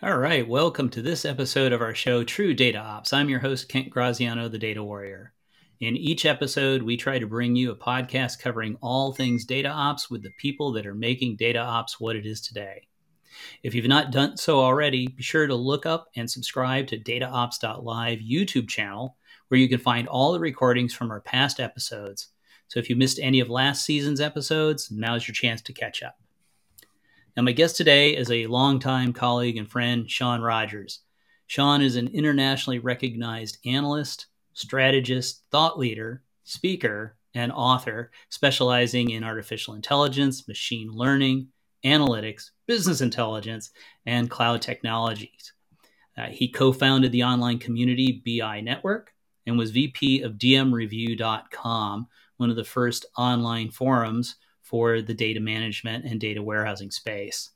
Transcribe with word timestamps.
All 0.00 0.16
right, 0.16 0.46
welcome 0.46 0.90
to 0.90 1.02
this 1.02 1.24
episode 1.24 1.72
of 1.72 1.82
our 1.82 1.92
show, 1.92 2.22
True 2.22 2.54
Data 2.54 2.78
Ops. 2.78 3.12
I'm 3.12 3.28
your 3.28 3.40
host, 3.40 3.68
Kent 3.68 3.90
Graziano, 3.90 4.48
the 4.48 4.56
Data 4.56 4.84
Warrior. 4.84 5.32
In 5.80 5.96
each 5.96 6.24
episode, 6.24 6.82
we 6.84 6.96
try 6.96 7.18
to 7.18 7.26
bring 7.26 7.56
you 7.56 7.72
a 7.72 7.76
podcast 7.76 8.38
covering 8.38 8.76
all 8.80 9.12
things 9.12 9.44
data 9.44 9.70
ops 9.70 10.08
with 10.08 10.22
the 10.22 10.30
people 10.38 10.70
that 10.74 10.86
are 10.86 10.94
making 10.94 11.34
data 11.34 11.58
ops 11.58 11.98
what 11.98 12.14
it 12.14 12.26
is 12.26 12.40
today. 12.40 12.86
If 13.64 13.74
you've 13.74 13.86
not 13.86 14.12
done 14.12 14.36
so 14.36 14.60
already, 14.60 15.08
be 15.08 15.24
sure 15.24 15.48
to 15.48 15.54
look 15.56 15.84
up 15.84 16.06
and 16.14 16.30
subscribe 16.30 16.86
to 16.86 16.96
DataOps.live 17.00 18.20
YouTube 18.20 18.68
channel, 18.68 19.16
where 19.48 19.58
you 19.58 19.68
can 19.68 19.80
find 19.80 20.06
all 20.06 20.32
the 20.32 20.38
recordings 20.38 20.94
from 20.94 21.10
our 21.10 21.22
past 21.22 21.58
episodes. 21.58 22.28
So 22.68 22.78
if 22.78 22.88
you 22.88 22.94
missed 22.94 23.18
any 23.18 23.40
of 23.40 23.50
last 23.50 23.84
season's 23.84 24.20
episodes, 24.20 24.92
now's 24.92 25.26
your 25.26 25.34
chance 25.34 25.60
to 25.62 25.72
catch 25.72 26.04
up. 26.04 26.14
Now, 27.38 27.44
my 27.44 27.52
guest 27.52 27.76
today 27.76 28.16
is 28.16 28.32
a 28.32 28.48
longtime 28.48 29.12
colleague 29.12 29.58
and 29.58 29.70
friend, 29.70 30.10
Shawn 30.10 30.42
Rogers. 30.42 31.02
Shawn 31.46 31.82
is 31.82 31.94
an 31.94 32.08
internationally 32.08 32.80
recognized 32.80 33.58
analyst, 33.64 34.26
strategist, 34.54 35.44
thought 35.52 35.78
leader, 35.78 36.24
speaker, 36.42 37.16
and 37.34 37.52
author 37.52 38.10
specializing 38.28 39.10
in 39.10 39.22
artificial 39.22 39.74
intelligence, 39.74 40.48
machine 40.48 40.90
learning, 40.90 41.46
analytics, 41.84 42.50
business 42.66 43.00
intelligence, 43.00 43.70
and 44.04 44.28
cloud 44.28 44.60
technologies. 44.60 45.52
Uh, 46.16 46.26
he 46.30 46.48
co 46.48 46.72
founded 46.72 47.12
the 47.12 47.22
online 47.22 47.60
community 47.60 48.20
BeyeNETWORK 48.26 49.10
and 49.46 49.56
was 49.56 49.70
VP 49.70 50.22
of 50.22 50.38
DMReview.com, 50.38 52.08
one 52.36 52.50
of 52.50 52.56
the 52.56 52.64
first 52.64 53.06
online 53.16 53.70
forums 53.70 54.34
for 54.68 55.00
the 55.00 55.14
data 55.14 55.40
management 55.40 56.04
and 56.04 56.20
data 56.20 56.42
warehousing 56.42 56.90
space. 56.90 57.50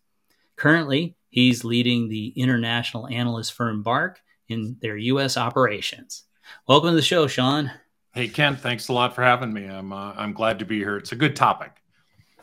Currently, 0.57 1.15
he's 1.29 1.63
leading 1.63 2.09
the 2.09 2.29
international 2.29 3.07
analyst 3.07 3.53
firm 3.53 3.83
BARC 3.83 4.19
in 4.49 4.79
their 4.81 4.97
U.S. 4.97 5.37
operations. 5.37 6.25
Welcome 6.67 6.91
to 6.91 6.97
the 6.97 7.03
show, 7.03 7.27
Shawn. 7.27 7.71
Hey, 8.15 8.29
Ken. 8.29 8.57
Thanks 8.57 8.89
a 8.89 8.95
lot 8.95 9.15
for 9.15 9.23
having 9.23 9.53
me. 9.53 9.67
I'm 9.67 9.93
uh, 9.93 10.15
I'm 10.17 10.33
glad 10.33 10.59
to 10.61 10.65
be 10.65 10.79
here. 10.79 10.97
It's 10.97 11.13
a 11.13 11.17
good 11.17 11.37
topic. 11.37 11.73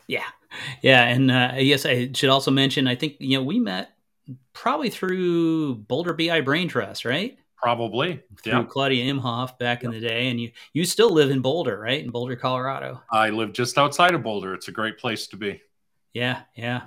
Yeah, 0.06 0.26
yeah, 0.82 1.02
and 1.02 1.30
uh, 1.32 1.54
yes, 1.56 1.84
I 1.84 2.10
should 2.12 2.30
also 2.30 2.52
mention. 2.52 2.86
I 2.86 2.94
think 2.94 3.16
you 3.18 3.38
know 3.38 3.44
we 3.44 3.58
met 3.58 3.90
probably 4.52 4.90
through 4.90 5.76
Boulder 5.76 6.12
BI 6.12 6.42
Brain 6.42 6.68
Trust, 6.68 7.04
right? 7.04 7.36
Probably 7.60 8.22
through 8.42 8.52
yeah. 8.52 8.64
Claudia 8.64 9.12
Imhoff 9.12 9.58
back 9.58 9.84
in 9.84 9.90
the 9.90 10.00
day, 10.00 10.28
and 10.28 10.40
you 10.40 10.50
you 10.72 10.84
still 10.84 11.10
live 11.10 11.30
in 11.30 11.40
Boulder, 11.40 11.78
right? 11.78 12.02
In 12.02 12.10
Boulder, 12.10 12.36
Colorado. 12.36 13.02
I 13.12 13.30
live 13.30 13.52
just 13.52 13.76
outside 13.76 14.14
of 14.14 14.22
Boulder. 14.22 14.54
It's 14.54 14.68
a 14.68 14.72
great 14.72 14.98
place 14.98 15.26
to 15.28 15.36
be. 15.36 15.60
Yeah, 16.14 16.42
yeah. 16.56 16.82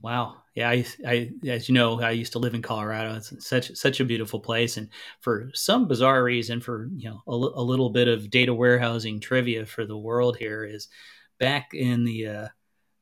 Wow. 0.00 0.42
Yeah, 0.54 0.68
I, 0.70 0.86
I, 1.06 1.30
as 1.48 1.68
you 1.68 1.74
know, 1.74 2.00
I 2.00 2.10
used 2.10 2.32
to 2.32 2.38
live 2.38 2.54
in 2.54 2.62
Colorado. 2.62 3.16
It's 3.16 3.32
such 3.44 3.74
such 3.74 4.00
a 4.00 4.04
beautiful 4.04 4.38
place, 4.38 4.76
and 4.76 4.88
for 5.20 5.50
some 5.54 5.88
bizarre 5.88 6.22
reason, 6.22 6.60
for 6.60 6.90
you 6.96 7.08
know, 7.08 7.22
a, 7.26 7.32
a 7.32 7.62
little 7.62 7.90
bit 7.90 8.06
of 8.06 8.30
data 8.30 8.54
warehousing 8.54 9.18
trivia 9.18 9.66
for 9.66 9.86
the 9.86 9.96
world 9.96 10.36
here 10.36 10.64
is 10.64 10.88
back 11.40 11.70
in 11.72 12.04
the 12.04 12.26
uh, 12.26 12.48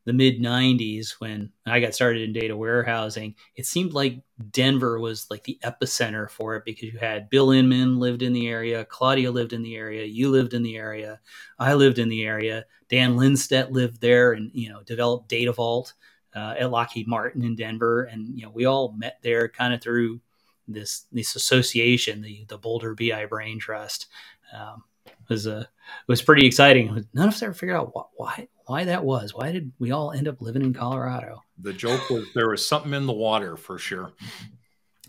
the 0.05 0.12
mid 0.12 0.41
90s 0.41 1.12
when 1.20 1.50
I 1.67 1.81
got 1.81 1.95
started 1.95 2.22
in 2.22 2.33
data 2.33 2.56
warehousing, 2.56 3.34
it 3.55 3.67
seemed 3.67 3.92
like 3.92 4.20
Denver 4.50 4.98
was 4.98 5.28
like 5.31 5.45
the 5.45 5.58
epicenter 5.64 6.28
for 6.28 6.56
it 6.56 6.64
because 6.64 6.92
you 6.92 6.98
had 6.98 7.31
Bill 7.31 7.48
Inmon 7.48 7.98
lived 7.98 8.23
in 8.23 8.33
the 8.33 8.48
area, 8.48 8.84
Claudia 8.84 9.30
lived 9.30 9.53
in 9.53 9.62
the 9.62 9.77
area, 9.77 10.05
you 10.05 10.30
lived 10.30 10.55
in 10.55 10.62
the 10.62 10.77
area, 10.77 11.20
I 11.58 11.75
lived 11.75 11.98
in 11.98 12.08
the 12.08 12.25
area, 12.25 12.64
Dan 12.89 13.17
Linstedt 13.17 13.70
lived 13.70 14.00
there 14.00 14.33
and 14.33 14.50
you 14.53 14.69
know 14.69 14.83
developed 14.83 15.28
Data 15.28 15.53
Vault 15.53 15.95
uh, 16.34 16.55
at 16.58 16.70
Lockheed 16.70 17.06
Martin 17.06 17.45
in 17.45 17.55
Denver, 17.55 18.05
and 18.05 18.36
you 18.36 18.45
know 18.45 18.50
we 18.50 18.64
all 18.64 18.92
met 18.92 19.19
there 19.23 19.48
kind 19.48 19.73
of 19.73 19.80
through 19.80 20.20
this 20.67 21.06
this 21.12 21.36
association, 21.36 22.23
the 22.23 22.45
the 22.48 22.58
Boulder 22.58 22.95
BI 22.95 23.27
Brain 23.27 23.58
Trust. 23.58 24.08
Um, 24.52 24.85
was 25.29 25.46
a 25.46 25.57
uh, 25.57 25.64
was 26.07 26.23
pretty 26.23 26.46
exciting. 26.46 27.07
None 27.14 27.29
of 27.29 27.35
us 27.35 27.42
ever 27.42 27.55
figured 27.55 27.77
out 27.77 27.92
why 27.95 28.05
why 28.17 28.48
that 28.68 29.05
was. 29.05 29.34
Why 29.34 29.52
did 29.52 29.73
we 29.78 29.90
all 29.90 30.12
end 30.12 30.28
up 30.28 30.40
living 30.40 30.62
in 30.62 30.74
Colorado? 30.74 31.42
The 31.58 31.73
joke 31.73 32.08
was 32.11 32.27
there 32.34 32.48
was 32.48 32.67
something 32.67 32.95
in 32.95 33.06
the 33.06 33.12
water 33.12 33.56
for 33.56 33.78
sure. 33.78 34.12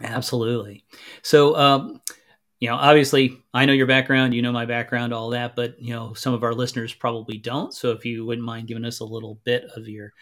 Absolutely. 0.01 0.83
So, 1.21 1.55
um, 1.55 2.01
you 2.59 2.69
know, 2.69 2.75
obviously, 2.75 3.37
I 3.53 3.65
know 3.65 3.73
your 3.73 3.87
background, 3.87 4.33
you 4.33 4.41
know 4.41 4.51
my 4.51 4.65
background, 4.65 5.13
all 5.13 5.31
that, 5.31 5.55
but 5.55 5.81
you 5.81 5.93
know, 5.93 6.13
some 6.13 6.33
of 6.33 6.43
our 6.43 6.53
listeners 6.53 6.93
probably 6.93 7.37
don't. 7.37 7.73
So, 7.73 7.91
if 7.91 8.05
you 8.05 8.25
wouldn't 8.25 8.45
mind 8.45 8.67
giving 8.67 8.85
us 8.85 8.99
a 8.99 9.05
little 9.05 9.39
bit 9.43 9.65
of 9.75 9.87
your 9.87 10.13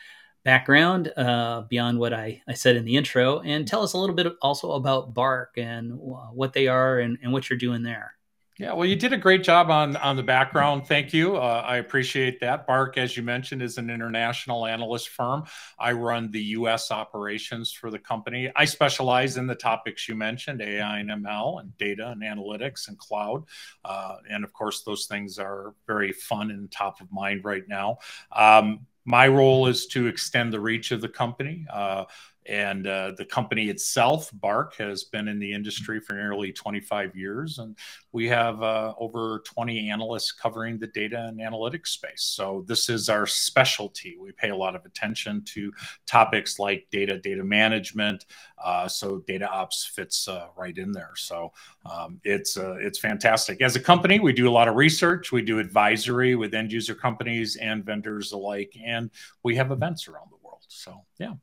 background 0.43 1.11
uh, 1.15 1.61
beyond 1.69 1.99
what 1.99 2.13
I, 2.13 2.41
I 2.47 2.53
said 2.53 2.75
in 2.75 2.85
the 2.85 2.97
intro, 2.97 3.39
and 3.41 3.67
tell 3.67 3.83
us 3.83 3.93
a 3.93 3.97
little 3.97 4.15
bit 4.15 4.33
also 4.41 4.71
about 4.71 5.13
BARC 5.13 5.57
and 5.57 5.93
what 5.95 6.53
they 6.53 6.67
are 6.67 6.99
and, 6.99 7.17
and 7.21 7.31
what 7.31 7.49
you're 7.49 7.59
doing 7.59 7.83
there. 7.83 8.15
Yeah, 8.61 8.73
well, 8.73 8.85
you 8.85 8.95
did 8.95 9.11
a 9.11 9.17
great 9.17 9.41
job 9.41 9.71
on 9.71 9.95
on 9.95 10.15
the 10.15 10.21
background. 10.21 10.85
Thank 10.85 11.15
you. 11.15 11.35
Uh, 11.35 11.63
I 11.65 11.77
appreciate 11.77 12.39
that. 12.41 12.67
BARC, 12.67 12.95
as 12.95 13.17
you 13.17 13.23
mentioned, 13.23 13.63
is 13.63 13.79
an 13.79 13.89
international 13.89 14.67
analyst 14.67 15.09
firm. 15.09 15.45
I 15.79 15.93
run 15.93 16.29
the 16.29 16.43
U.S. 16.59 16.91
operations 16.91 17.71
for 17.71 17.89
the 17.89 17.97
company. 17.97 18.51
I 18.55 18.65
specialize 18.65 19.37
in 19.37 19.47
the 19.47 19.55
topics 19.55 20.07
you 20.07 20.13
mentioned: 20.13 20.61
AI 20.61 20.99
and 20.99 21.09
ML, 21.09 21.59
and 21.61 21.75
data 21.79 22.09
and 22.09 22.21
analytics, 22.21 22.87
and 22.87 22.99
cloud. 22.99 23.45
Uh, 23.83 24.17
and 24.29 24.43
of 24.43 24.53
course, 24.53 24.83
those 24.83 25.07
things 25.07 25.39
are 25.39 25.73
very 25.87 26.11
fun 26.11 26.51
and 26.51 26.71
top 26.71 27.01
of 27.01 27.11
mind 27.11 27.43
right 27.43 27.67
now. 27.67 27.97
Um, 28.31 28.85
my 29.05 29.27
role 29.27 29.65
is 29.67 29.87
to 29.87 30.05
extend 30.05 30.53
the 30.53 30.59
reach 30.59 30.91
of 30.91 31.01
the 31.01 31.09
company. 31.09 31.65
Uh, 31.71 32.05
and 32.47 32.87
uh, 32.87 33.11
the 33.17 33.25
company 33.25 33.69
itself, 33.69 34.31
BARC, 34.33 34.75
has 34.77 35.03
been 35.03 35.27
in 35.27 35.37
the 35.37 35.53
industry 35.53 35.99
for 35.99 36.13
nearly 36.13 36.51
25 36.51 37.15
years. 37.15 37.59
And 37.59 37.77
we 38.11 38.27
have 38.29 38.63
uh, 38.63 38.93
over 38.97 39.43
20 39.45 39.89
analysts 39.89 40.31
covering 40.31 40.79
the 40.79 40.87
data 40.87 41.27
and 41.27 41.39
analytics 41.39 41.87
space. 41.87 42.23
So 42.23 42.65
this 42.67 42.89
is 42.89 43.09
our 43.09 43.27
specialty. 43.27 44.17
We 44.19 44.31
pay 44.31 44.49
a 44.49 44.55
lot 44.55 44.75
of 44.75 44.85
attention 44.85 45.43
to 45.45 45.71
topics 46.07 46.57
like 46.57 46.87
data, 46.91 47.19
data 47.19 47.43
management. 47.43 48.25
Uh, 48.63 48.87
so 48.87 49.19
data 49.27 49.47
ops 49.47 49.85
fits 49.85 50.27
uh, 50.27 50.47
right 50.57 50.77
in 50.77 50.91
there. 50.91 51.11
So 51.15 51.51
um, 51.85 52.19
it's, 52.23 52.57
uh, 52.57 52.75
it's 52.79 52.97
fantastic. 52.97 53.61
As 53.61 53.75
a 53.75 53.79
company, 53.79 54.19
we 54.19 54.33
do 54.33 54.49
a 54.49 54.51
lot 54.51 54.67
of 54.67 54.75
research. 54.75 55.31
We 55.31 55.43
do 55.43 55.59
advisory 55.59 56.35
with 56.35 56.55
end 56.55 56.71
user 56.71 56.95
companies 56.95 57.55
and 57.57 57.85
vendors 57.85 58.31
alike. 58.31 58.73
And 58.83 59.11
we 59.43 59.55
have 59.57 59.71
events 59.71 60.07
around 60.07 60.31
the 60.31 60.37
world. 60.43 60.65
So, 60.67 61.05
yeah. 61.19 61.33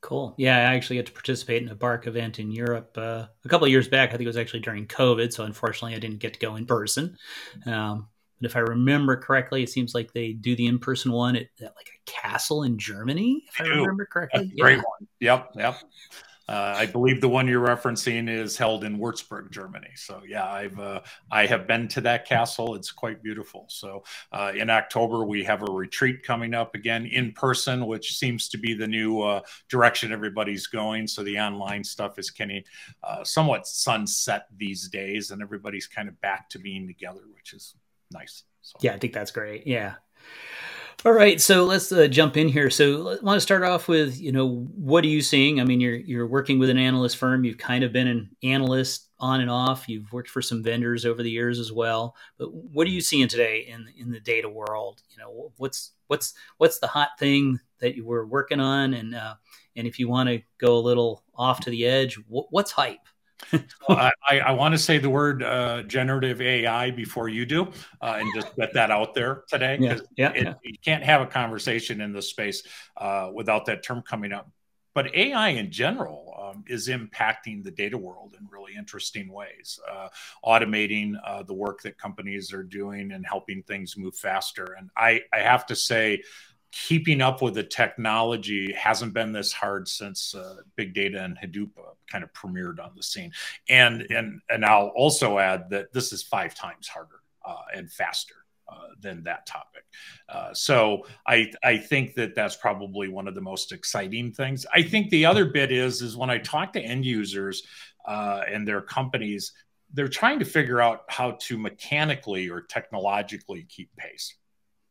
Cool. 0.00 0.34
Yeah, 0.38 0.56
I 0.56 0.74
actually 0.74 0.96
got 0.96 1.06
to 1.06 1.12
participate 1.12 1.62
in 1.62 1.68
a 1.68 1.74
BARC 1.74 2.06
event 2.06 2.38
in 2.38 2.52
Europe 2.52 2.96
uh, 2.96 3.26
a 3.44 3.48
couple 3.48 3.64
of 3.64 3.70
years 3.70 3.88
back. 3.88 4.10
I 4.10 4.12
think 4.12 4.22
it 4.22 4.28
was 4.28 4.36
actually 4.36 4.60
during 4.60 4.86
COVID, 4.86 5.32
so 5.32 5.44
unfortunately, 5.44 5.96
I 5.96 5.98
didn't 5.98 6.18
get 6.18 6.34
to 6.34 6.38
go 6.38 6.54
in 6.56 6.66
person. 6.66 7.16
Um, 7.66 8.08
but 8.40 8.50
if 8.50 8.56
I 8.56 8.60
remember 8.60 9.16
correctly, 9.16 9.64
it 9.64 9.70
seems 9.70 9.94
like 9.94 10.12
they 10.12 10.32
do 10.32 10.54
the 10.54 10.66
in-person 10.66 11.10
one 11.10 11.34
at, 11.34 11.48
at 11.60 11.74
like 11.74 11.88
a 11.88 12.10
castle 12.10 12.62
in 12.62 12.78
Germany. 12.78 13.42
If 13.48 13.60
I, 13.60 13.68
remember 13.68 14.06
correctly, 14.06 14.52
yeah. 14.54 14.62
great 14.62 14.76
one. 14.76 15.08
Yep, 15.20 15.50
yep. 15.56 15.76
Uh, 16.48 16.74
I 16.76 16.86
believe 16.86 17.20
the 17.20 17.28
one 17.28 17.46
you're 17.46 17.66
referencing 17.66 18.28
is 18.28 18.56
held 18.56 18.84
in 18.84 18.98
Würzburg, 18.98 19.50
Germany. 19.50 19.90
So 19.96 20.22
yeah, 20.26 20.46
I've 20.46 20.78
uh, 20.78 21.00
I 21.30 21.46
have 21.46 21.66
been 21.66 21.88
to 21.88 22.00
that 22.02 22.26
castle. 22.26 22.74
It's 22.74 22.90
quite 22.90 23.22
beautiful. 23.22 23.66
So 23.68 24.04
uh, 24.32 24.52
in 24.54 24.70
October 24.70 25.24
we 25.24 25.44
have 25.44 25.62
a 25.62 25.70
retreat 25.70 26.22
coming 26.22 26.54
up 26.54 26.74
again 26.74 27.06
in 27.06 27.32
person, 27.32 27.86
which 27.86 28.16
seems 28.16 28.48
to 28.48 28.58
be 28.58 28.72
the 28.72 28.86
new 28.86 29.20
uh, 29.20 29.40
direction 29.68 30.10
everybody's 30.10 30.66
going. 30.66 31.06
So 31.06 31.22
the 31.22 31.38
online 31.38 31.84
stuff 31.84 32.18
is 32.18 32.30
getting 32.30 32.64
uh, 33.02 33.24
somewhat 33.24 33.66
sunset 33.66 34.46
these 34.56 34.88
days, 34.88 35.30
and 35.30 35.42
everybody's 35.42 35.86
kind 35.86 36.08
of 36.08 36.18
back 36.20 36.48
to 36.50 36.58
being 36.58 36.86
together, 36.86 37.22
which 37.34 37.52
is 37.52 37.74
nice. 38.10 38.44
So. 38.62 38.78
Yeah, 38.80 38.94
I 38.94 38.98
think 38.98 39.12
that's 39.12 39.30
great. 39.30 39.66
Yeah. 39.66 39.94
All 41.04 41.12
right, 41.12 41.40
so 41.40 41.64
let's 41.64 41.92
uh, 41.92 42.08
jump 42.08 42.36
in 42.36 42.48
here. 42.48 42.70
So, 42.70 43.10
I 43.10 43.16
want 43.22 43.36
to 43.36 43.40
start 43.40 43.62
off 43.62 43.86
with, 43.86 44.20
you 44.20 44.32
know, 44.32 44.66
what 44.74 45.04
are 45.04 45.08
you 45.08 45.22
seeing? 45.22 45.60
I 45.60 45.64
mean, 45.64 45.80
you're 45.80 45.94
you're 45.94 46.26
working 46.26 46.58
with 46.58 46.70
an 46.70 46.76
analyst 46.76 47.18
firm. 47.18 47.44
You've 47.44 47.56
kind 47.56 47.84
of 47.84 47.92
been 47.92 48.08
an 48.08 48.30
analyst 48.42 49.08
on 49.20 49.40
and 49.40 49.48
off. 49.48 49.88
You've 49.88 50.12
worked 50.12 50.28
for 50.28 50.42
some 50.42 50.60
vendors 50.60 51.06
over 51.06 51.22
the 51.22 51.30
years 51.30 51.60
as 51.60 51.70
well. 51.70 52.16
But 52.36 52.52
what 52.52 52.84
are 52.88 52.90
you 52.90 53.00
seeing 53.00 53.28
today 53.28 53.60
in 53.68 53.86
in 53.96 54.10
the 54.10 54.18
data 54.18 54.48
world? 54.48 55.00
You 55.10 55.18
know, 55.18 55.52
what's 55.56 55.92
what's 56.08 56.34
what's 56.56 56.80
the 56.80 56.88
hot 56.88 57.10
thing 57.16 57.60
that 57.78 57.94
you 57.94 58.04
were 58.04 58.26
working 58.26 58.58
on? 58.58 58.92
And 58.92 59.14
uh, 59.14 59.36
and 59.76 59.86
if 59.86 60.00
you 60.00 60.08
want 60.08 60.28
to 60.30 60.42
go 60.58 60.78
a 60.78 60.80
little 60.80 61.22
off 61.32 61.60
to 61.60 61.70
the 61.70 61.86
edge, 61.86 62.18
what's 62.26 62.72
hype? 62.72 63.06
Well, 63.88 64.10
I, 64.28 64.40
I 64.40 64.52
want 64.52 64.72
to 64.72 64.78
say 64.78 64.98
the 64.98 65.10
word 65.10 65.42
uh, 65.42 65.82
generative 65.82 66.40
AI 66.40 66.90
before 66.90 67.28
you 67.28 67.46
do, 67.46 67.72
uh, 68.00 68.18
and 68.20 68.28
just 68.34 68.54
get 68.56 68.74
that 68.74 68.90
out 68.90 69.14
there 69.14 69.44
today. 69.48 69.78
Yeah, 69.80 69.98
yeah, 70.16 70.32
it, 70.32 70.44
yeah, 70.44 70.54
You 70.62 70.78
can't 70.84 71.04
have 71.04 71.20
a 71.20 71.26
conversation 71.26 72.00
in 72.00 72.12
this 72.12 72.28
space 72.30 72.62
uh, 72.96 73.30
without 73.32 73.66
that 73.66 73.82
term 73.82 74.02
coming 74.02 74.32
up. 74.32 74.50
But 74.94 75.14
AI 75.14 75.50
in 75.50 75.70
general 75.70 76.34
um, 76.42 76.64
is 76.66 76.88
impacting 76.88 77.62
the 77.62 77.70
data 77.70 77.96
world 77.96 78.34
in 78.38 78.48
really 78.50 78.74
interesting 78.76 79.32
ways, 79.32 79.78
uh, 79.88 80.08
automating 80.44 81.14
uh, 81.24 81.42
the 81.44 81.54
work 81.54 81.82
that 81.82 81.98
companies 81.98 82.52
are 82.52 82.64
doing 82.64 83.12
and 83.12 83.24
helping 83.26 83.62
things 83.62 83.96
move 83.96 84.16
faster. 84.16 84.74
And 84.78 84.90
I, 84.96 85.22
I 85.32 85.40
have 85.40 85.66
to 85.66 85.76
say, 85.76 86.22
keeping 86.70 87.20
up 87.20 87.40
with 87.40 87.54
the 87.54 87.62
technology 87.62 88.72
hasn't 88.72 89.14
been 89.14 89.32
this 89.32 89.52
hard 89.52 89.88
since 89.88 90.34
uh, 90.34 90.56
big 90.76 90.94
data 90.94 91.22
and 91.22 91.38
Hadoop 91.38 91.70
uh, 91.78 91.92
kind 92.10 92.22
of 92.22 92.32
premiered 92.32 92.82
on 92.82 92.92
the 92.96 93.02
scene. 93.02 93.32
And 93.68 94.02
and 94.10 94.40
and 94.48 94.64
I'll 94.64 94.92
also 94.94 95.38
add 95.38 95.70
that 95.70 95.92
this 95.92 96.12
is 96.12 96.22
five 96.22 96.54
times 96.54 96.88
harder 96.88 97.20
uh, 97.44 97.62
and 97.74 97.90
faster. 97.90 98.34
Uh, 98.70 98.88
than 99.00 99.22
that 99.24 99.46
topic, 99.46 99.82
uh, 100.28 100.52
so 100.52 101.06
I 101.26 101.50
I 101.64 101.78
think 101.78 102.14
that 102.16 102.34
that's 102.34 102.54
probably 102.54 103.08
one 103.08 103.26
of 103.26 103.34
the 103.34 103.40
most 103.40 103.72
exciting 103.72 104.30
things. 104.30 104.66
I 104.70 104.82
think 104.82 105.08
the 105.08 105.24
other 105.24 105.46
bit 105.46 105.72
is 105.72 106.02
is 106.02 106.18
when 106.18 106.28
I 106.28 106.36
talk 106.36 106.74
to 106.74 106.80
end 106.82 107.06
users 107.06 107.62
uh, 108.06 108.42
and 108.46 108.68
their 108.68 108.82
companies, 108.82 109.54
they're 109.94 110.06
trying 110.06 110.38
to 110.40 110.44
figure 110.44 110.82
out 110.82 111.04
how 111.08 111.38
to 111.44 111.56
mechanically 111.56 112.50
or 112.50 112.60
technologically 112.60 113.64
keep 113.70 113.88
pace 113.96 114.36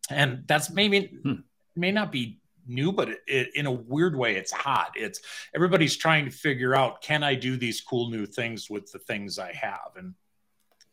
and 0.10 0.44
that's 0.48 0.70
maybe 0.70 1.20
hmm. 1.24 1.34
May 1.78 1.92
not 1.92 2.12
be 2.12 2.40
new 2.68 2.92
but 2.92 3.10
it, 3.10 3.20
it, 3.28 3.56
in 3.56 3.66
a 3.66 3.72
weird 3.72 4.16
way 4.16 4.36
it's 4.36 4.52
hot. 4.52 4.92
It's 4.96 5.22
everybody's 5.56 5.96
trying 5.96 6.26
to 6.26 6.32
figure 6.32 6.76
out 6.76 7.02
can 7.02 7.24
i 7.24 7.34
do 7.34 7.58
these 7.58 7.82
cool 7.82 8.10
new 8.10 8.26
things 8.26 8.70
with 8.70 8.92
the 8.92 9.00
things 9.00 9.40
i 9.40 9.54
have? 9.54 9.92
And 9.96 10.14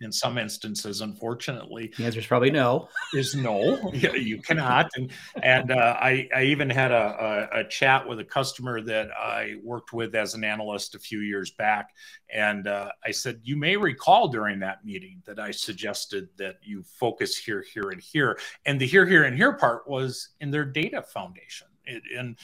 in 0.00 0.12
some 0.12 0.38
instances, 0.38 1.00
unfortunately. 1.00 1.92
The 1.96 2.04
answer 2.04 2.18
is 2.18 2.26
probably 2.26 2.50
no. 2.50 2.88
Is 3.12 3.34
no, 3.34 3.92
you 3.92 4.40
cannot. 4.40 4.90
And 4.96 5.10
and 5.42 5.70
uh, 5.70 5.96
I 5.98 6.28
I 6.34 6.44
even 6.44 6.68
had 6.68 6.90
a, 6.90 7.48
a, 7.54 7.60
a 7.60 7.64
chat 7.64 8.06
with 8.06 8.20
a 8.20 8.24
customer 8.24 8.80
that 8.82 9.10
I 9.12 9.54
worked 9.62 9.92
with 9.92 10.14
as 10.14 10.34
an 10.34 10.44
analyst 10.44 10.94
a 10.94 10.98
few 10.98 11.20
years 11.20 11.52
back, 11.52 11.90
and 12.32 12.66
uh, 12.66 12.90
I 13.04 13.10
said 13.10 13.40
you 13.42 13.56
may 13.56 13.76
recall 13.76 14.28
during 14.28 14.58
that 14.60 14.84
meeting 14.84 15.22
that 15.26 15.38
I 15.38 15.50
suggested 15.50 16.28
that 16.36 16.56
you 16.62 16.82
focus 16.82 17.36
here, 17.36 17.64
here, 17.72 17.90
and 17.90 18.00
here, 18.00 18.38
and 18.66 18.80
the 18.80 18.86
here, 18.86 19.06
here, 19.06 19.24
and 19.24 19.36
here 19.36 19.54
part 19.54 19.88
was 19.88 20.30
in 20.40 20.50
their 20.50 20.64
data 20.64 21.02
foundation. 21.02 21.68
It, 21.86 22.02
in 22.16 22.36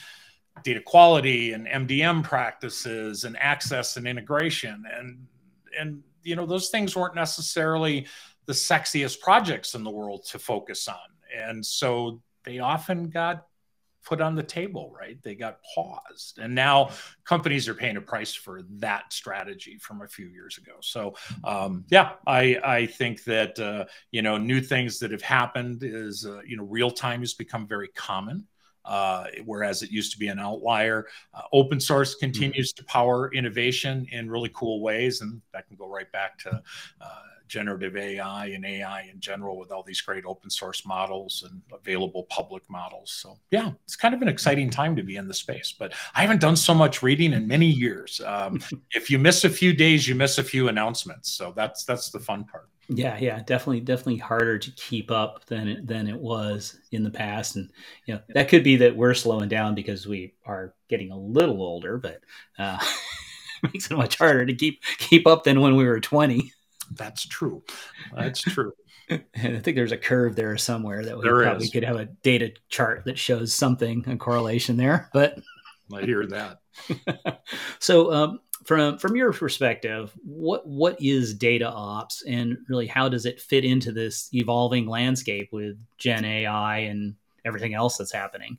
data 0.63 0.81
quality 0.81 1.53
and 1.53 1.65
MDM 1.65 2.23
practices 2.23 3.23
and 3.23 3.37
access 3.37 3.97
and 3.97 4.07
integration 4.07 4.83
and 4.93 5.25
and 5.79 6.03
you 6.23 6.35
know 6.35 6.45
those 6.45 6.69
things 6.69 6.95
weren't 6.95 7.15
necessarily 7.15 8.07
the 8.45 8.53
sexiest 8.53 9.19
projects 9.19 9.75
in 9.75 9.83
the 9.83 9.91
world 9.91 10.25
to 10.25 10.39
focus 10.39 10.87
on. 10.87 10.95
And 11.37 11.65
so 11.65 12.21
they 12.43 12.59
often 12.59 13.09
got 13.09 13.45
put 14.03 14.19
on 14.19 14.33
the 14.33 14.43
table 14.43 14.91
right? 14.99 15.21
They 15.21 15.35
got 15.35 15.59
paused. 15.75 16.39
And 16.39 16.55
now 16.55 16.89
companies 17.23 17.67
are 17.67 17.75
paying 17.75 17.97
a 17.97 18.01
price 18.01 18.33
for 18.33 18.61
that 18.79 19.13
strategy 19.13 19.77
from 19.77 20.01
a 20.01 20.07
few 20.07 20.27
years 20.27 20.57
ago. 20.57 20.73
So 20.81 21.15
um, 21.43 21.85
yeah 21.89 22.13
i 22.25 22.59
i 22.63 22.85
think 22.85 23.23
that 23.25 23.59
uh, 23.59 23.85
you 24.11 24.21
know 24.21 24.37
new 24.37 24.61
things 24.61 24.99
that 24.99 25.11
have 25.11 25.21
happened 25.21 25.83
is 25.83 26.25
uh, 26.25 26.41
you 26.45 26.57
know 26.57 26.63
real 26.63 26.91
time 26.91 27.19
has 27.21 27.33
become 27.33 27.67
very 27.67 27.89
common 27.89 28.47
uh, 28.85 29.25
whereas 29.45 29.83
it 29.83 29.91
used 29.91 30.11
to 30.11 30.19
be 30.19 30.27
an 30.27 30.39
outlier. 30.39 31.07
Uh, 31.33 31.41
open 31.53 31.79
source 31.79 32.15
mm-hmm. 32.15 32.25
continues 32.25 32.73
to 32.73 32.83
power 32.85 33.31
innovation 33.33 34.07
in 34.11 34.29
really 34.29 34.51
cool 34.53 34.81
ways, 34.81 35.21
and 35.21 35.41
that 35.53 35.67
can 35.67 35.75
go 35.75 35.87
right 35.87 36.11
back 36.11 36.37
to 36.39 36.61
uh, 37.01 37.21
generative 37.51 37.97
AI 37.97 38.45
and 38.47 38.65
AI 38.65 39.09
in 39.11 39.19
general 39.19 39.57
with 39.57 39.71
all 39.71 39.83
these 39.83 39.99
great 39.99 40.23
open 40.25 40.49
source 40.49 40.85
models 40.85 41.43
and 41.49 41.61
available 41.77 42.23
public 42.29 42.63
models. 42.69 43.11
So 43.11 43.37
yeah, 43.51 43.71
it's 43.83 43.97
kind 43.97 44.15
of 44.15 44.21
an 44.21 44.29
exciting 44.29 44.69
time 44.69 44.95
to 44.95 45.03
be 45.03 45.17
in 45.17 45.27
the 45.27 45.33
space. 45.33 45.75
But 45.77 45.93
I 46.15 46.21
haven't 46.21 46.39
done 46.39 46.55
so 46.55 46.73
much 46.73 47.03
reading 47.03 47.33
in 47.33 47.45
many 47.45 47.67
years. 47.67 48.21
Um, 48.25 48.61
if 48.91 49.09
you 49.11 49.19
miss 49.19 49.43
a 49.43 49.49
few 49.49 49.73
days, 49.73 50.07
you 50.07 50.15
miss 50.15 50.37
a 50.37 50.43
few 50.43 50.69
announcements. 50.69 51.31
So 51.33 51.51
that's 51.53 51.83
that's 51.83 52.09
the 52.09 52.19
fun 52.19 52.45
part. 52.45 52.69
Yeah, 52.87 53.17
yeah, 53.19 53.41
definitely, 53.45 53.81
definitely 53.81 54.17
harder 54.17 54.57
to 54.57 54.71
keep 54.71 55.11
up 55.11 55.45
than 55.45 55.67
it, 55.67 55.87
than 55.87 56.07
it 56.07 56.19
was 56.19 56.77
in 56.91 57.03
the 57.03 57.09
past, 57.09 57.55
and 57.55 57.71
you 58.05 58.15
know 58.15 58.21
that 58.29 58.49
could 58.49 58.63
be 58.63 58.75
that 58.77 58.95
we're 58.97 59.13
slowing 59.13 59.47
down 59.47 59.75
because 59.75 60.07
we 60.07 60.33
are 60.45 60.73
getting 60.89 61.11
a 61.11 61.17
little 61.17 61.61
older, 61.61 61.97
but 61.97 62.19
uh, 62.57 62.77
makes 63.63 63.89
it 63.89 63.95
much 63.95 64.17
harder 64.17 64.45
to 64.45 64.53
keep 64.53 64.81
keep 64.97 65.25
up 65.25 65.43
than 65.43 65.61
when 65.61 65.75
we 65.75 65.85
were 65.85 65.99
twenty. 66.01 66.51
That's 66.91 67.25
true. 67.25 67.63
That's 68.13 68.41
true. 68.41 68.73
and 69.09 69.57
I 69.57 69.59
think 69.59 69.75
there's 69.75 69.91
a 69.91 69.97
curve 69.97 70.35
there 70.35 70.57
somewhere 70.57 71.05
that 71.05 71.17
we 71.17 71.23
there 71.23 71.41
probably 71.41 71.65
is. 71.65 71.71
could 71.71 71.83
have 71.83 71.97
a 71.97 72.05
data 72.05 72.51
chart 72.69 73.03
that 73.05 73.17
shows 73.17 73.53
something 73.53 74.03
a 74.07 74.17
correlation 74.17 74.77
there. 74.77 75.09
But 75.13 75.39
I 75.93 76.01
hear 76.01 76.25
that. 76.27 76.59
so, 77.79 78.11
um, 78.13 78.39
from 78.63 78.97
from 78.97 79.15
your 79.15 79.33
perspective, 79.33 80.11
what 80.23 80.67
what 80.67 81.01
is 81.01 81.33
data 81.33 81.69
ops, 81.69 82.23
and 82.23 82.57
really 82.67 82.87
how 82.87 83.09
does 83.09 83.25
it 83.25 83.41
fit 83.41 83.65
into 83.65 83.91
this 83.91 84.29
evolving 84.33 84.87
landscape 84.87 85.49
with 85.51 85.77
Gen 85.97 86.25
AI 86.25 86.79
and 86.79 87.15
everything 87.45 87.73
else 87.73 87.97
that's 87.97 88.11
happening? 88.11 88.57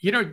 You 0.00 0.12
know, 0.12 0.32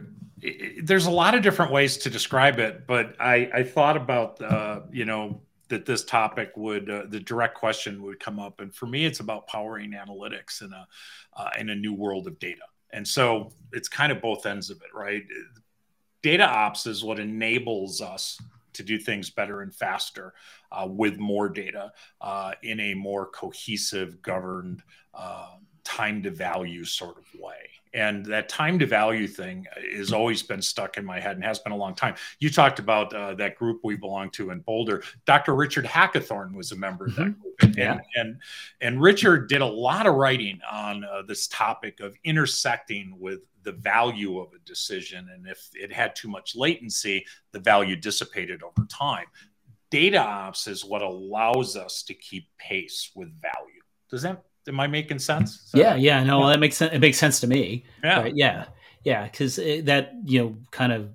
there's 0.83 1.05
a 1.05 1.11
lot 1.11 1.33
of 1.35 1.41
different 1.41 1.71
ways 1.71 1.97
to 1.97 2.09
describe 2.09 2.59
it, 2.59 2.85
but 2.85 3.15
I, 3.19 3.49
I 3.53 3.63
thought 3.63 3.97
about 3.97 4.41
uh, 4.41 4.81
you 4.91 5.05
know 5.05 5.41
that 5.69 5.85
this 5.85 6.03
topic 6.03 6.51
would 6.55 6.89
uh, 6.89 7.03
the 7.07 7.19
direct 7.19 7.55
question 7.55 8.03
would 8.03 8.19
come 8.19 8.39
up, 8.39 8.59
and 8.59 8.73
for 8.75 8.85
me, 8.87 9.05
it's 9.05 9.21
about 9.21 9.47
powering 9.47 9.93
analytics 9.93 10.61
in 10.61 10.71
a 10.73 10.87
uh, 11.35 11.49
in 11.57 11.69
a 11.69 11.75
new 11.75 11.93
world 11.93 12.27
of 12.27 12.37
data, 12.39 12.65
and 12.91 13.07
so 13.07 13.51
it's 13.71 13.87
kind 13.87 14.11
of 14.11 14.21
both 14.21 14.45
ends 14.45 14.69
of 14.69 14.77
it, 14.77 14.93
right? 14.93 15.23
Data 16.21 16.47
ops 16.47 16.87
is 16.87 17.03
what 17.03 17.19
enables 17.19 18.01
us 18.01 18.39
to 18.75 18.83
do 18.83 18.97
things 18.97 19.29
better 19.29 19.61
and 19.61 19.73
faster 19.73 20.33
uh, 20.71 20.87
with 20.89 21.17
more 21.17 21.49
data 21.49 21.91
uh, 22.21 22.51
in 22.63 22.79
a 22.79 22.93
more 22.93 23.27
cohesive, 23.27 24.21
governed, 24.21 24.83
uh, 25.13 25.54
time 25.95 26.21
to 26.23 26.31
value 26.31 26.83
sort 26.83 27.17
of 27.17 27.25
way. 27.39 27.69
And 27.93 28.25
that 28.25 28.49
time 28.49 28.77
to 28.79 28.85
value 28.85 29.25
thing 29.25 29.65
has 29.95 30.11
always 30.11 30.43
been 30.43 30.61
stuck 30.61 30.97
in 30.97 31.05
my 31.05 31.17
head 31.17 31.37
and 31.37 31.45
has 31.45 31.59
been 31.59 31.71
a 31.71 31.77
long 31.77 31.95
time. 31.95 32.15
You 32.39 32.49
talked 32.49 32.79
about 32.79 33.13
uh, 33.13 33.35
that 33.35 33.55
group 33.55 33.79
we 33.85 33.95
belong 33.95 34.31
to 34.31 34.49
in 34.49 34.59
Boulder. 34.59 35.01
Dr. 35.25 35.55
Richard 35.55 35.85
Hackathorn 35.85 36.53
was 36.53 36.73
a 36.73 36.75
member 36.75 37.05
of 37.05 37.15
that 37.15 37.27
mm-hmm. 37.27 37.41
group. 37.41 37.55
And, 37.61 37.77
yeah. 37.77 37.99
and, 38.15 38.37
and 38.81 39.01
Richard 39.01 39.47
did 39.47 39.61
a 39.61 39.65
lot 39.65 40.07
of 40.07 40.15
writing 40.15 40.59
on 40.69 41.05
uh, 41.05 41.21
this 41.21 41.47
topic 41.47 42.01
of 42.01 42.17
intersecting 42.25 43.15
with 43.17 43.39
the 43.63 43.71
value 43.71 44.39
of 44.39 44.49
a 44.53 44.59
decision. 44.65 45.29
And 45.33 45.47
if 45.47 45.69
it 45.73 45.93
had 45.93 46.17
too 46.17 46.27
much 46.27 46.53
latency, 46.53 47.25
the 47.53 47.59
value 47.59 47.95
dissipated 47.95 48.61
over 48.61 48.85
time. 48.89 49.27
Data 49.89 50.17
ops 50.17 50.67
is 50.67 50.83
what 50.83 51.01
allows 51.01 51.77
us 51.77 52.03
to 52.03 52.13
keep 52.13 52.49
pace 52.57 53.11
with 53.15 53.29
value. 53.39 53.81
Does 54.09 54.23
that 54.23 54.43
am 54.67 54.79
I 54.79 54.87
making 54.87 55.19
sense? 55.19 55.61
So, 55.65 55.77
yeah, 55.77 55.95
yeah, 55.95 56.23
no, 56.23 56.47
that 56.47 56.59
makes 56.59 56.77
sense. 56.77 56.93
It 56.93 56.99
makes 56.99 57.17
sense 57.17 57.39
to 57.41 57.47
me. 57.47 57.85
Yeah, 58.03 58.21
right? 58.21 58.35
yeah, 58.35 58.65
yeah, 59.03 59.23
because 59.23 59.55
that 59.55 60.13
you 60.25 60.39
know 60.39 60.57
kind 60.71 60.91
of 60.91 61.09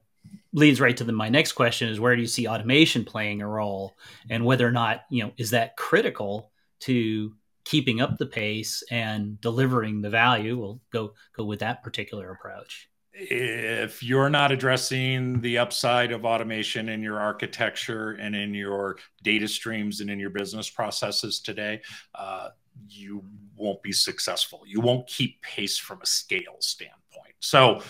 leads 0.52 0.80
right 0.80 0.97
to 0.97 1.04
the, 1.04 1.12
my 1.12 1.28
next 1.28 1.52
question 1.52 1.88
is 1.88 2.00
where 2.00 2.16
do 2.16 2.23
you 2.23 2.28
see 2.28 2.49
automation 2.49 3.04
playing 3.04 3.42
a 3.42 3.49
role, 3.49 3.95
and 4.28 4.45
whether 4.45 4.66
or 4.66 4.73
not 4.73 5.02
you 5.11 5.25
know 5.25 5.33
is 5.37 5.50
that 5.50 5.76
critical 5.76 6.50
to 6.80 7.35
keeping 7.64 8.00
up 8.00 8.16
the 8.19 8.26
pace 8.26 8.83
and 8.90 9.40
delivering 9.40 10.02
the 10.02 10.11
value? 10.11 10.59
We'll 10.59 10.80
go 10.92 11.14
go 11.37 11.45
with 11.45 11.61
that 11.61 11.83
particular 11.83 12.30
approach 12.30 12.90
if 13.12 14.02
you're 14.02 14.30
not 14.30 14.52
addressing 14.52 15.40
the 15.40 15.59
upside 15.59 16.12
of 16.12 16.25
automation 16.25 16.88
in 16.88 17.02
your 17.02 17.21
architecture 17.21 18.12
and 18.12 18.35
in 18.35 18.54
your 18.54 18.97
data 19.23 19.49
streams 19.49 20.00
and 20.00 20.09
in 20.09 20.19
your 20.19 20.30
business 20.30 20.71
processes 20.71 21.40
today, 21.40 21.83
uh, 22.14 22.49
you 22.88 23.25
won't 23.56 23.82
be 23.82 23.92
successful. 23.92 24.62
You 24.66 24.80
won't 24.80 25.06
keep 25.06 25.40
pace 25.42 25.78
from 25.78 26.00
a 26.02 26.06
scale 26.06 26.56
standpoint. 26.60 27.00
So 27.40 27.80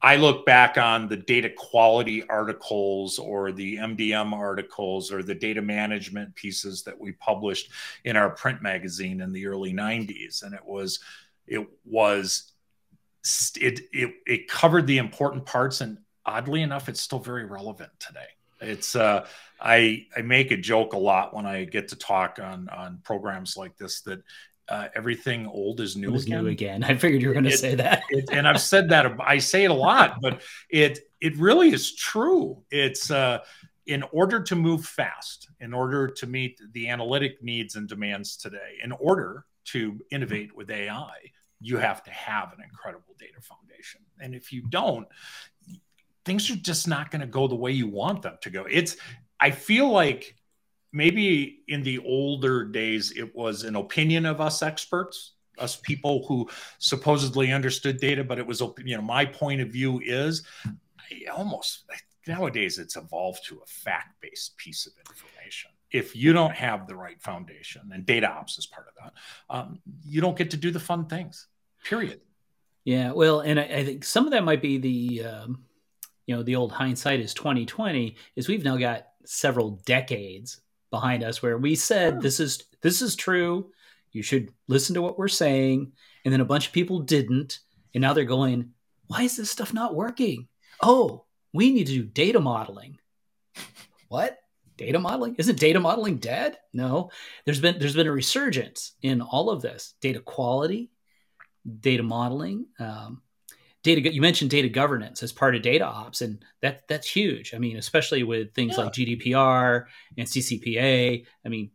I 0.00 0.16
look 0.16 0.46
back 0.46 0.78
on 0.78 1.08
the 1.08 1.16
data 1.16 1.50
quality 1.50 2.26
articles 2.28 3.18
or 3.18 3.52
the 3.52 3.76
MDM 3.76 4.32
articles 4.32 5.12
or 5.12 5.22
the 5.22 5.34
data 5.34 5.60
management 5.60 6.34
pieces 6.36 6.82
that 6.84 6.98
we 6.98 7.12
published 7.12 7.70
in 8.04 8.16
our 8.16 8.30
print 8.30 8.62
magazine 8.62 9.20
in 9.20 9.32
the 9.32 9.46
early 9.46 9.72
90s. 9.72 10.44
And 10.44 10.54
it 10.54 10.64
was, 10.64 11.00
it 11.46 11.66
was, 11.84 12.52
it, 13.56 13.80
it, 13.92 14.14
it 14.26 14.48
covered 14.48 14.86
the 14.86 14.98
important 14.98 15.44
parts. 15.44 15.80
And 15.80 15.98
oddly 16.24 16.62
enough, 16.62 16.88
it's 16.88 17.00
still 17.00 17.18
very 17.18 17.44
relevant 17.44 17.90
today. 17.98 18.28
It's, 18.60 18.96
uh, 18.96 19.26
I, 19.60 20.06
I 20.16 20.22
make 20.22 20.50
a 20.50 20.56
joke 20.56 20.94
a 20.94 20.98
lot 20.98 21.34
when 21.34 21.46
I 21.46 21.64
get 21.64 21.88
to 21.88 21.96
talk 21.96 22.38
on, 22.42 22.68
on 22.68 23.00
programs 23.04 23.56
like 23.56 23.76
this 23.76 24.02
that 24.02 24.22
uh, 24.70 24.88
everything 24.94 25.46
old 25.46 25.80
is 25.80 25.96
new 25.96 26.14
again. 26.14 26.44
New 26.44 26.50
again. 26.50 26.84
I 26.84 26.94
figured 26.94 27.20
you 27.20 27.28
were 27.28 27.34
going 27.34 27.44
to 27.44 27.56
say 27.56 27.74
that. 27.74 28.02
it, 28.10 28.30
and 28.32 28.46
I've 28.46 28.60
said 28.60 28.88
that. 28.90 29.16
I 29.20 29.38
say 29.38 29.64
it 29.64 29.70
a 29.70 29.74
lot, 29.74 30.20
but 30.22 30.42
it 30.70 31.00
it 31.20 31.36
really 31.36 31.70
is 31.70 31.94
true. 31.96 32.62
It's 32.70 33.10
uh, 33.10 33.40
in 33.86 34.04
order 34.12 34.40
to 34.40 34.54
move 34.54 34.84
fast, 34.84 35.50
in 35.58 35.74
order 35.74 36.06
to 36.06 36.26
meet 36.26 36.60
the 36.72 36.88
analytic 36.88 37.42
needs 37.42 37.74
and 37.74 37.88
demands 37.88 38.36
today, 38.36 38.78
in 38.84 38.92
order 38.92 39.44
to 39.64 39.98
innovate 40.12 40.54
with 40.56 40.70
AI, 40.70 41.10
you 41.60 41.76
have 41.76 42.04
to 42.04 42.10
have 42.12 42.52
an 42.52 42.62
incredible 42.62 43.16
data 43.18 43.40
foundation. 43.40 44.00
And 44.20 44.36
if 44.36 44.52
you 44.52 44.62
don't, 44.68 45.08
things 46.24 46.50
are 46.50 46.56
just 46.56 46.88
not 46.88 47.10
going 47.10 47.20
to 47.20 47.26
go 47.26 47.48
the 47.48 47.54
way 47.54 47.72
you 47.72 47.88
want 47.88 48.22
them 48.22 48.36
to 48.42 48.50
go. 48.50 48.66
It's 48.70 48.96
I 49.38 49.50
feel 49.50 49.90
like 49.90 50.36
maybe 50.92 51.62
in 51.68 51.82
the 51.82 51.98
older 51.98 52.64
days 52.64 53.12
it 53.16 53.34
was 53.34 53.64
an 53.64 53.76
opinion 53.76 54.26
of 54.26 54.40
us 54.40 54.62
experts 54.62 55.32
us 55.60 55.76
people 55.76 56.24
who 56.26 56.48
supposedly 56.78 57.52
understood 57.52 57.98
data, 57.98 58.24
but 58.24 58.38
it 58.38 58.46
was, 58.46 58.62
you 58.84 58.96
know, 58.96 59.02
my 59.02 59.24
point 59.24 59.60
of 59.60 59.68
view 59.68 60.00
is 60.04 60.42
almost 61.32 61.84
nowadays 62.26 62.78
it's 62.78 62.96
evolved 62.96 63.44
to 63.46 63.56
a 63.56 63.66
fact 63.66 64.20
based 64.20 64.56
piece 64.56 64.86
of 64.86 64.92
information. 65.08 65.70
If 65.90 66.14
you 66.14 66.32
don't 66.32 66.54
have 66.54 66.86
the 66.86 66.94
right 66.94 67.20
foundation, 67.20 67.90
and 67.92 68.06
data 68.06 68.28
ops 68.28 68.58
is 68.58 68.66
part 68.66 68.86
of 68.88 68.94
that, 69.02 69.12
um, 69.54 69.80
you 70.04 70.20
don't 70.20 70.38
get 70.38 70.50
to 70.52 70.56
do 70.56 70.70
the 70.70 70.80
fun 70.80 71.06
things, 71.06 71.48
period. 71.84 72.20
Yeah, 72.84 73.12
well, 73.12 73.40
and 73.40 73.58
I, 73.60 73.64
I 73.64 73.84
think 73.84 74.04
some 74.04 74.24
of 74.24 74.30
that 74.30 74.44
might 74.44 74.62
be 74.62 74.78
the, 74.78 75.24
um, 75.24 75.64
you 76.30 76.36
know, 76.36 76.44
the 76.44 76.54
old 76.54 76.70
hindsight 76.70 77.18
is 77.18 77.34
twenty 77.34 77.66
twenty. 77.66 78.14
Is 78.36 78.46
we've 78.46 78.62
now 78.62 78.76
got 78.76 79.08
several 79.24 79.82
decades 79.84 80.60
behind 80.92 81.24
us 81.24 81.42
where 81.42 81.58
we 81.58 81.74
said 81.74 82.20
this 82.20 82.38
is 82.38 82.62
this 82.82 83.02
is 83.02 83.16
true. 83.16 83.72
You 84.12 84.22
should 84.22 84.52
listen 84.68 84.94
to 84.94 85.02
what 85.02 85.18
we're 85.18 85.26
saying, 85.26 85.90
and 86.24 86.32
then 86.32 86.40
a 86.40 86.44
bunch 86.44 86.68
of 86.68 86.72
people 86.72 87.00
didn't, 87.00 87.58
and 87.94 88.02
now 88.02 88.12
they're 88.12 88.22
going, 88.22 88.70
"Why 89.08 89.22
is 89.22 89.36
this 89.36 89.50
stuff 89.50 89.74
not 89.74 89.96
working?" 89.96 90.46
Oh, 90.80 91.24
we 91.52 91.72
need 91.72 91.88
to 91.88 91.94
do 91.94 92.04
data 92.04 92.38
modeling. 92.38 92.98
what? 94.08 94.38
Data 94.76 95.00
modeling? 95.00 95.34
Isn't 95.36 95.58
data 95.58 95.80
modeling 95.80 96.18
dead? 96.18 96.58
No. 96.72 97.10
There's 97.44 97.60
been 97.60 97.80
there's 97.80 97.96
been 97.96 98.06
a 98.06 98.12
resurgence 98.12 98.92
in 99.02 99.20
all 99.20 99.50
of 99.50 99.62
this. 99.62 99.94
Data 100.00 100.20
quality, 100.20 100.92
data 101.80 102.04
modeling, 102.04 102.66
um, 102.78 103.20
data. 103.82 104.12
You 104.12 104.20
mentioned 104.20 104.50
data 104.50 104.68
governance 104.68 105.22
as 105.22 105.32
part 105.32 105.54
of 105.56 105.62
data 105.62 105.84
ops, 105.84 106.20
and 106.20 106.44
that 106.62 106.86
that's 106.88 107.08
huge. 107.08 107.54
I 107.54 107.58
mean, 107.58 107.76
especially 107.76 108.22
with 108.22 108.54
things 108.54 108.76
yeah. 108.76 108.84
like 108.84 108.92
GDPR 108.92 109.84
and 110.16 110.26
CCPA. 110.26 111.26
I 111.44 111.48
mean, 111.48 111.70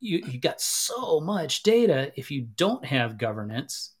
you 0.00 0.22
you 0.26 0.40
got 0.40 0.60
so 0.60 1.20
much 1.20 1.62
data. 1.62 2.12
If 2.16 2.30
you 2.30 2.42
don't 2.42 2.84
have 2.84 3.18
governance, 3.18 3.92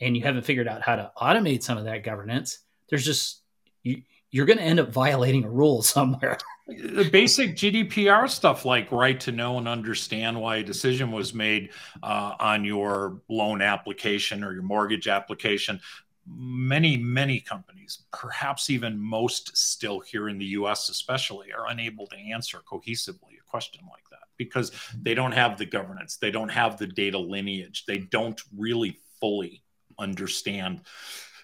and 0.00 0.16
you 0.16 0.22
haven't 0.22 0.44
figured 0.44 0.68
out 0.68 0.82
how 0.82 0.96
to 0.96 1.10
automate 1.16 1.62
some 1.62 1.78
of 1.78 1.84
that 1.84 2.04
governance, 2.04 2.58
there's 2.88 3.04
just 3.04 3.42
you 3.82 4.02
you're 4.30 4.46
going 4.46 4.58
to 4.58 4.64
end 4.64 4.80
up 4.80 4.90
violating 4.90 5.44
a 5.44 5.50
rule 5.50 5.82
somewhere. 5.82 6.36
the 6.66 7.08
basic 7.10 7.54
GDPR 7.56 8.28
stuff, 8.28 8.64
like 8.64 8.90
right 8.90 9.18
to 9.20 9.32
know 9.32 9.56
and 9.56 9.68
understand 9.68 10.38
why 10.40 10.56
a 10.56 10.62
decision 10.62 11.12
was 11.12 11.32
made 11.32 11.70
uh, 12.02 12.34
on 12.40 12.64
your 12.64 13.22
loan 13.28 13.62
application 13.62 14.42
or 14.42 14.52
your 14.52 14.62
mortgage 14.62 15.06
application. 15.08 15.80
Many, 16.28 16.96
many 16.96 17.40
companies, 17.40 18.02
perhaps 18.12 18.70
even 18.70 18.98
most 18.98 19.56
still 19.56 20.00
here 20.00 20.28
in 20.28 20.38
the 20.38 20.46
US, 20.46 20.88
especially, 20.88 21.52
are 21.52 21.68
unable 21.68 22.06
to 22.08 22.16
answer 22.16 22.60
cohesively 22.70 23.38
a 23.38 23.44
question 23.48 23.82
like 23.90 24.08
that 24.10 24.26
because 24.36 24.72
they 25.00 25.14
don't 25.14 25.32
have 25.32 25.56
the 25.56 25.66
governance, 25.66 26.16
they 26.16 26.30
don't 26.30 26.48
have 26.48 26.78
the 26.78 26.86
data 26.86 27.18
lineage, 27.18 27.84
they 27.86 27.98
don't 27.98 28.40
really 28.56 28.98
fully 29.20 29.62
understand 29.98 30.82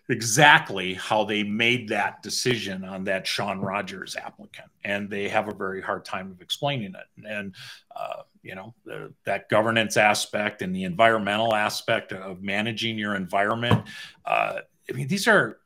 exactly 0.08 0.94
how 0.94 1.24
they 1.24 1.42
made 1.42 1.88
that 1.88 2.22
decision 2.22 2.84
on 2.84 3.04
that 3.04 3.26
Shawn 3.26 3.60
Rogers 3.60 4.16
applicant, 4.16 4.68
and 4.84 5.08
they 5.08 5.28
have 5.28 5.48
a 5.48 5.54
very 5.54 5.80
hard 5.80 6.04
time 6.04 6.30
of 6.30 6.40
explaining 6.40 6.94
it. 6.94 7.24
And 7.26 7.54
uh, 7.94 8.22
you 8.42 8.54
know 8.54 8.74
the, 8.84 9.12
that 9.24 9.48
governance 9.48 9.96
aspect 9.96 10.62
and 10.62 10.74
the 10.74 10.84
environmental 10.84 11.54
aspect 11.54 12.12
of 12.12 12.42
managing 12.42 12.98
your 12.98 13.14
environment. 13.14 13.86
Uh, 14.24 14.60
I 14.90 14.94
mean, 14.94 15.08
these 15.08 15.28
are 15.28 15.58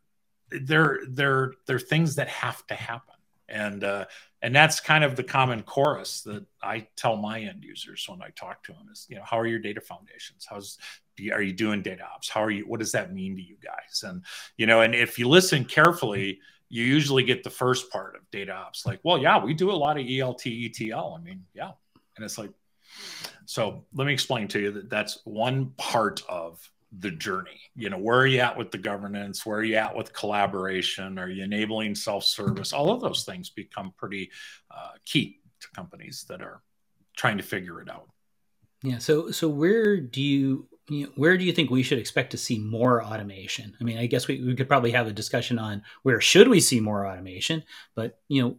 they're 0.50 1.00
they're 1.08 1.54
they're 1.66 1.78
things 1.78 2.16
that 2.16 2.28
have 2.28 2.66
to 2.68 2.74
happen, 2.74 3.14
and 3.48 3.84
uh, 3.84 4.04
and 4.42 4.54
that's 4.54 4.80
kind 4.80 5.02
of 5.04 5.16
the 5.16 5.24
common 5.24 5.62
chorus 5.62 6.22
that 6.22 6.44
I 6.62 6.86
tell 6.96 7.16
my 7.16 7.40
end 7.40 7.64
users 7.64 8.04
when 8.08 8.22
I 8.22 8.30
talk 8.30 8.62
to 8.64 8.72
them 8.72 8.88
is, 8.92 9.06
you 9.08 9.16
know, 9.16 9.22
how 9.24 9.38
are 9.38 9.46
your 9.46 9.58
data 9.58 9.80
foundations? 9.80 10.46
How's 10.48 10.78
are 11.32 11.42
you 11.42 11.52
doing 11.52 11.82
data 11.82 12.04
ops? 12.04 12.28
How 12.28 12.42
are 12.44 12.50
you? 12.50 12.64
What 12.64 12.80
does 12.80 12.92
that 12.92 13.12
mean 13.12 13.36
to 13.36 13.42
you 13.42 13.56
guys? 13.62 14.04
And 14.04 14.22
you 14.56 14.66
know, 14.66 14.82
and 14.82 14.94
if 14.94 15.18
you 15.18 15.28
listen 15.28 15.64
carefully, 15.64 16.40
you 16.68 16.84
usually 16.84 17.22
get 17.22 17.42
the 17.42 17.50
first 17.50 17.90
part 17.90 18.16
of 18.16 18.30
data 18.30 18.52
ops. 18.52 18.86
Like, 18.86 19.00
well, 19.02 19.18
yeah, 19.18 19.42
we 19.42 19.54
do 19.54 19.70
a 19.70 19.72
lot 19.72 19.98
of 19.98 20.06
ELT, 20.06 20.46
ETL. 20.46 21.16
I 21.18 21.22
mean, 21.22 21.44
yeah, 21.54 21.70
and 22.16 22.24
it's 22.24 22.38
like, 22.38 22.50
so 23.46 23.84
let 23.94 24.06
me 24.06 24.12
explain 24.12 24.48
to 24.48 24.60
you 24.60 24.70
that 24.72 24.90
that's 24.90 25.20
one 25.24 25.72
part 25.76 26.22
of 26.28 26.70
the 26.98 27.10
journey. 27.10 27.60
You 27.74 27.90
know, 27.90 27.98
where 27.98 28.18
are 28.18 28.26
you 28.26 28.40
at 28.40 28.56
with 28.56 28.70
the 28.70 28.78
governance? 28.78 29.44
Where 29.44 29.58
are 29.58 29.64
you 29.64 29.76
at 29.76 29.96
with 29.96 30.12
collaboration? 30.12 31.18
Are 31.18 31.28
you 31.28 31.44
enabling 31.44 31.94
self-service? 31.94 32.72
All 32.72 32.90
of 32.90 33.00
those 33.00 33.24
things 33.24 33.50
become 33.50 33.92
pretty 33.96 34.30
uh, 34.70 34.92
key 35.04 35.40
to 35.60 35.68
companies 35.74 36.24
that 36.28 36.42
are 36.42 36.62
trying 37.16 37.38
to 37.38 37.42
figure 37.42 37.80
it 37.80 37.90
out. 37.90 38.08
Yeah. 38.82 38.98
So, 38.98 39.30
so 39.30 39.48
where 39.48 39.96
do 39.98 40.22
you 40.22 40.68
you 40.88 41.06
know, 41.06 41.12
where 41.16 41.36
do 41.36 41.44
you 41.44 41.52
think 41.52 41.70
we 41.70 41.82
should 41.82 41.98
expect 41.98 42.30
to 42.30 42.38
see 42.38 42.58
more 42.58 43.02
automation? 43.02 43.76
I 43.80 43.84
mean, 43.84 43.98
I 43.98 44.06
guess 44.06 44.28
we, 44.28 44.40
we 44.40 44.54
could 44.54 44.68
probably 44.68 44.92
have 44.92 45.08
a 45.08 45.12
discussion 45.12 45.58
on 45.58 45.82
where 46.04 46.20
should 46.20 46.48
we 46.48 46.60
see 46.60 46.80
more 46.80 47.06
automation, 47.06 47.64
but 47.94 48.20
you 48.28 48.42
know, 48.42 48.56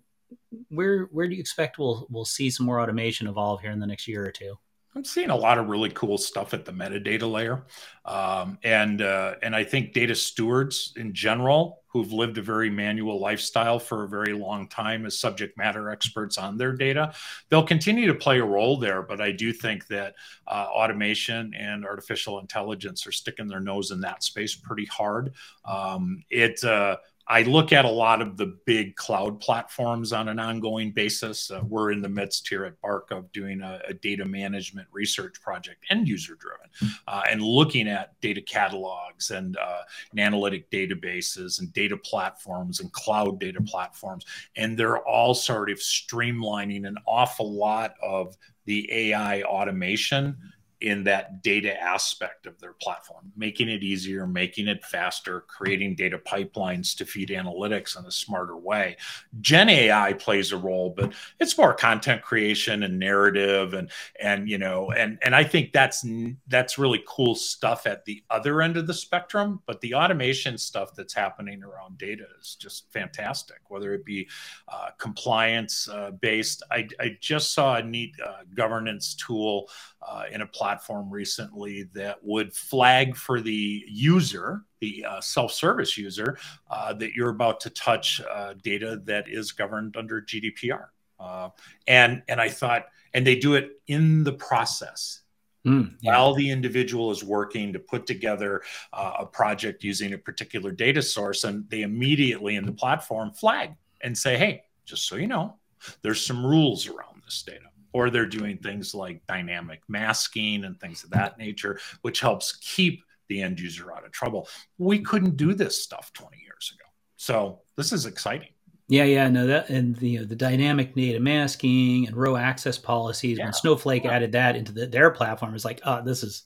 where 0.70 1.04
where 1.06 1.28
do 1.28 1.36
you 1.36 1.40
expect 1.40 1.80
we'll 1.80 2.06
we'll 2.10 2.26
see 2.26 2.50
some 2.50 2.66
more 2.66 2.82
automation 2.82 3.28
evolve 3.28 3.62
here 3.62 3.72
in 3.72 3.80
the 3.80 3.88
next 3.88 4.08
year 4.08 4.26
or 4.26 4.32
two? 4.32 4.58
I'm 4.98 5.04
seeing 5.04 5.30
a 5.30 5.36
lot 5.36 5.60
of 5.60 5.68
really 5.68 5.92
cool 5.92 6.18
stuff 6.18 6.56
at 6.56 6.66
the 6.66 6.72
metadata 6.72 7.32
layer, 7.32 7.64
um, 8.04 8.58
and 8.64 9.04
uh, 9.04 9.36
and 9.44 9.56
I 9.56 9.64
think 9.64 9.94
data 9.94 10.16
stewards 10.16 10.94
in 10.96 11.14
general 11.14 11.84
who've 11.86 12.12
lived 12.12 12.40
a 12.40 12.42
very 12.42 12.72
manual 12.72 13.20
lifestyle 13.20 13.78
for 13.78 14.06
a 14.06 14.08
very 14.08 14.34
long 14.34 14.68
time 14.68 15.06
as 15.06 15.20
subject 15.20 15.56
matter 15.56 15.92
experts 15.92 16.40
on 16.40 16.58
their 16.58 16.74
data, 16.74 17.14
they'll 17.50 17.62
continue 17.62 18.08
to 18.08 18.16
play 18.16 18.40
a 18.40 18.44
role 18.44 18.76
there. 18.76 19.04
But 19.04 19.22
I 19.22 19.32
do 19.32 19.54
think 19.54 19.86
that 19.88 20.16
uh, 20.48 20.66
automation 20.72 21.54
and 21.54 21.86
artificial 21.86 22.40
intelligence 22.40 23.06
are 23.06 23.12
sticking 23.12 23.48
their 23.48 23.60
nose 23.60 23.92
in 23.92 24.02
that 24.02 24.24
space 24.24 24.56
pretty 24.56 24.86
hard. 24.86 25.34
Um, 25.64 26.24
it 26.32 26.64
uh, 26.64 26.98
I 27.30 27.44
look 27.44 27.74
at 27.74 27.84
a 27.84 27.90
lot 27.90 28.22
of 28.22 28.38
the 28.38 28.58
big 28.66 28.96
cloud 28.96 29.42
platforms 29.42 30.14
on 30.14 30.30
an 30.30 30.40
ongoing 30.40 30.92
basis. 30.92 31.52
Uh, 31.52 31.62
we're 31.68 31.92
in 31.92 32.02
the 32.02 32.10
midst 32.10 32.48
here 32.48 32.64
at 32.64 32.80
BARC 32.82 33.12
of 33.12 33.32
doing 33.34 33.62
a, 33.62 33.82
a 33.88 33.94
data 33.94 34.24
management 34.24 34.88
research 34.92 35.42
project, 35.42 35.84
end 35.90 36.08
user 36.08 36.36
driven, 36.36 36.96
uh, 37.08 37.22
and 37.30 37.42
looking 37.42 37.90
at 37.90 38.20
data 38.22 38.42
catalogs 38.42 39.32
and, 39.32 39.58
uh, 39.58 39.82
and 40.12 40.20
analytic 40.20 40.70
databases 40.72 41.60
and 41.60 41.74
data 41.74 41.98
platforms 41.98 42.80
and 42.80 42.92
cloud 42.94 43.40
data 43.40 43.62
platforms. 43.62 44.26
And 44.56 44.78
they're 44.78 45.06
all 45.06 45.34
sort 45.34 45.70
of 45.70 45.80
streamlining 45.80 46.88
an 46.88 46.98
awful 47.06 47.54
lot 47.54 47.96
of 48.02 48.38
the 48.66 48.90
AI 48.92 49.42
automation 49.44 50.38
in 50.82 51.04
that 51.04 51.42
data 51.42 51.80
aspect 51.82 52.46
of 52.46 52.60
their 52.60 52.74
platform, 52.74 53.32
making 53.36 53.68
it 53.68 53.82
easier, 53.82 54.28
making 54.28 54.68
it 54.68 54.84
faster, 54.86 55.42
creating 55.42 55.96
data 55.96 56.20
pipelines 56.20 56.96
to 56.96 57.06
feed 57.06 57.30
analytics 57.30 57.98
in 57.98 58.06
a 58.06 58.12
smarter 58.12 58.56
way. 58.56 58.96
Gen 59.42 59.70
AI 59.70 60.14
plays 60.14 60.52
a 60.52 60.58
role, 60.58 60.94
but 60.96 61.14
it's 61.40 61.58
more 61.58 61.74
content 61.74 62.22
creation 62.22 62.84
and 62.84 63.00
narrative 63.00 63.74
and 63.74 63.90
and 64.20 64.48
you 64.48 64.60
know 64.60 64.92
and 64.92 65.18
and 65.24 65.36
I 65.36 65.44
think 65.44 65.72
that's 65.72 66.06
that's 66.48 66.78
really 66.78 67.04
cool 67.08 67.34
stuff 67.34 67.88
at 67.88 68.06
the 68.06 68.24
other 68.30 68.62
end 68.62 68.78
of 68.78 68.86
the 68.86 68.94
spectrum, 68.94 69.62
but 69.66 69.82
the 69.82 69.96
automation 69.96 70.58
stuff 70.60 70.94
that's 70.96 71.14
happening 71.14 71.64
around 71.64 71.98
data 71.98 72.26
is 72.40 72.56
just 72.56 72.92
fantastic, 72.92 73.62
whether 73.70 73.94
it 73.96 74.06
be 74.06 74.28
uh, 74.68 74.90
compliance 75.00 75.90
uh, 75.90 76.12
based. 76.12 76.62
I, 76.70 76.88
I 77.00 77.18
just 77.20 77.54
saw 77.54 77.78
a 77.78 77.84
neat 77.84 78.14
uh, 78.24 78.44
governance 78.54 79.16
tool 79.16 79.70
uh, 80.08 80.24
in 80.32 80.42
a 80.42 80.46
platform 80.46 80.67
recently 81.10 81.84
that 81.94 82.24
would 82.24 82.54
flag 82.54 83.16
for 83.16 83.42
the 83.42 83.84
user, 83.88 84.64
the 84.80 85.06
uh, 85.06 85.22
self 85.22 85.52
service 85.52 85.98
user, 85.98 86.38
uh, 86.70 86.94
that 86.94 87.14
you're 87.14 87.30
about 87.30 87.60
to 87.62 87.70
touch 87.70 88.22
uh, 88.30 88.54
data 88.62 89.02
that 89.06 89.28
is 89.28 89.52
governed 89.52 89.98
under 89.98 90.22
GDPR. 90.22 90.88
Uh, 91.20 91.50
and, 91.88 92.22
and 92.28 92.40
I 92.40 92.50
thought, 92.50 92.86
and 93.14 93.26
they 93.26 93.36
do 93.36 93.56
it 93.56 93.82
in 93.88 94.24
the 94.24 94.34
process. 94.34 95.22
Mm, 95.66 95.96
yeah. 96.02 96.12
While 96.12 96.34
the 96.34 96.50
individual 96.50 97.12
is 97.12 97.24
working 97.24 97.74
to 97.74 97.80
put 97.80 98.06
together 98.06 98.62
uh, 98.94 99.14
a 99.20 99.26
project 99.26 99.84
using 99.84 100.14
a 100.14 100.18
particular 100.18 100.72
data 100.72 101.02
source, 101.02 101.44
and 101.44 101.70
they 101.70 101.82
immediately 101.82 102.56
in 102.56 102.66
the 102.66 102.72
platform 102.72 103.32
flag 103.32 103.76
and 104.02 104.18
say, 104.18 104.38
hey, 104.38 104.64
just 104.86 105.08
so 105.08 105.16
you 105.16 105.28
know, 105.28 105.56
there's 106.04 106.26
some 106.26 106.46
rules 106.46 106.88
around 106.88 107.22
this 107.26 107.44
data 107.44 107.67
or 107.94 108.10
they're 108.10 108.26
doing 108.26 108.58
things 108.58 108.94
like 108.94 109.26
dynamic 109.28 109.82
masking 109.88 110.66
and 110.66 110.80
things 110.80 111.04
of 111.04 111.10
that 111.12 111.38
nature, 111.38 111.80
which 112.02 112.20
helps 112.20 112.58
keep 112.58 113.04
the 113.28 113.42
end 113.42 113.60
user 113.60 113.92
out 113.92 114.06
of 114.06 114.12
trouble. 114.12 114.48
We 114.78 115.00
couldn't 115.00 115.38
do 115.38 115.54
this 115.54 115.82
stuff 115.82 116.12
20 116.14 116.38
years 116.38 116.74
ago. 116.76 116.90
So 117.18 117.62
this 117.76 117.92
is 117.92 118.06
exciting. 118.06 118.50
Yeah, 118.90 119.04
yeah, 119.04 119.30
no, 119.30 119.48
that 119.48 119.70
and 119.70 119.98
the 119.98 120.10
you 120.10 120.20
know, 120.20 120.26
the 120.26 120.36
dynamic 120.36 120.96
data 120.96 121.20
masking 121.20 122.08
and 122.08 122.16
row 122.16 122.38
access 122.38 122.78
policies. 122.78 123.38
Yeah. 123.38 123.46
When 123.46 123.54
Snowflake 123.54 124.06
yeah. 124.06 124.12
added 124.12 124.32
that 124.32 124.56
into 124.56 124.72
the, 124.72 124.88
their 124.88 125.12
platform, 125.12 125.54
is 125.56 125.66
like, 125.66 125.82
oh, 125.84 126.02
this 126.02 126.24
is 126.24 126.44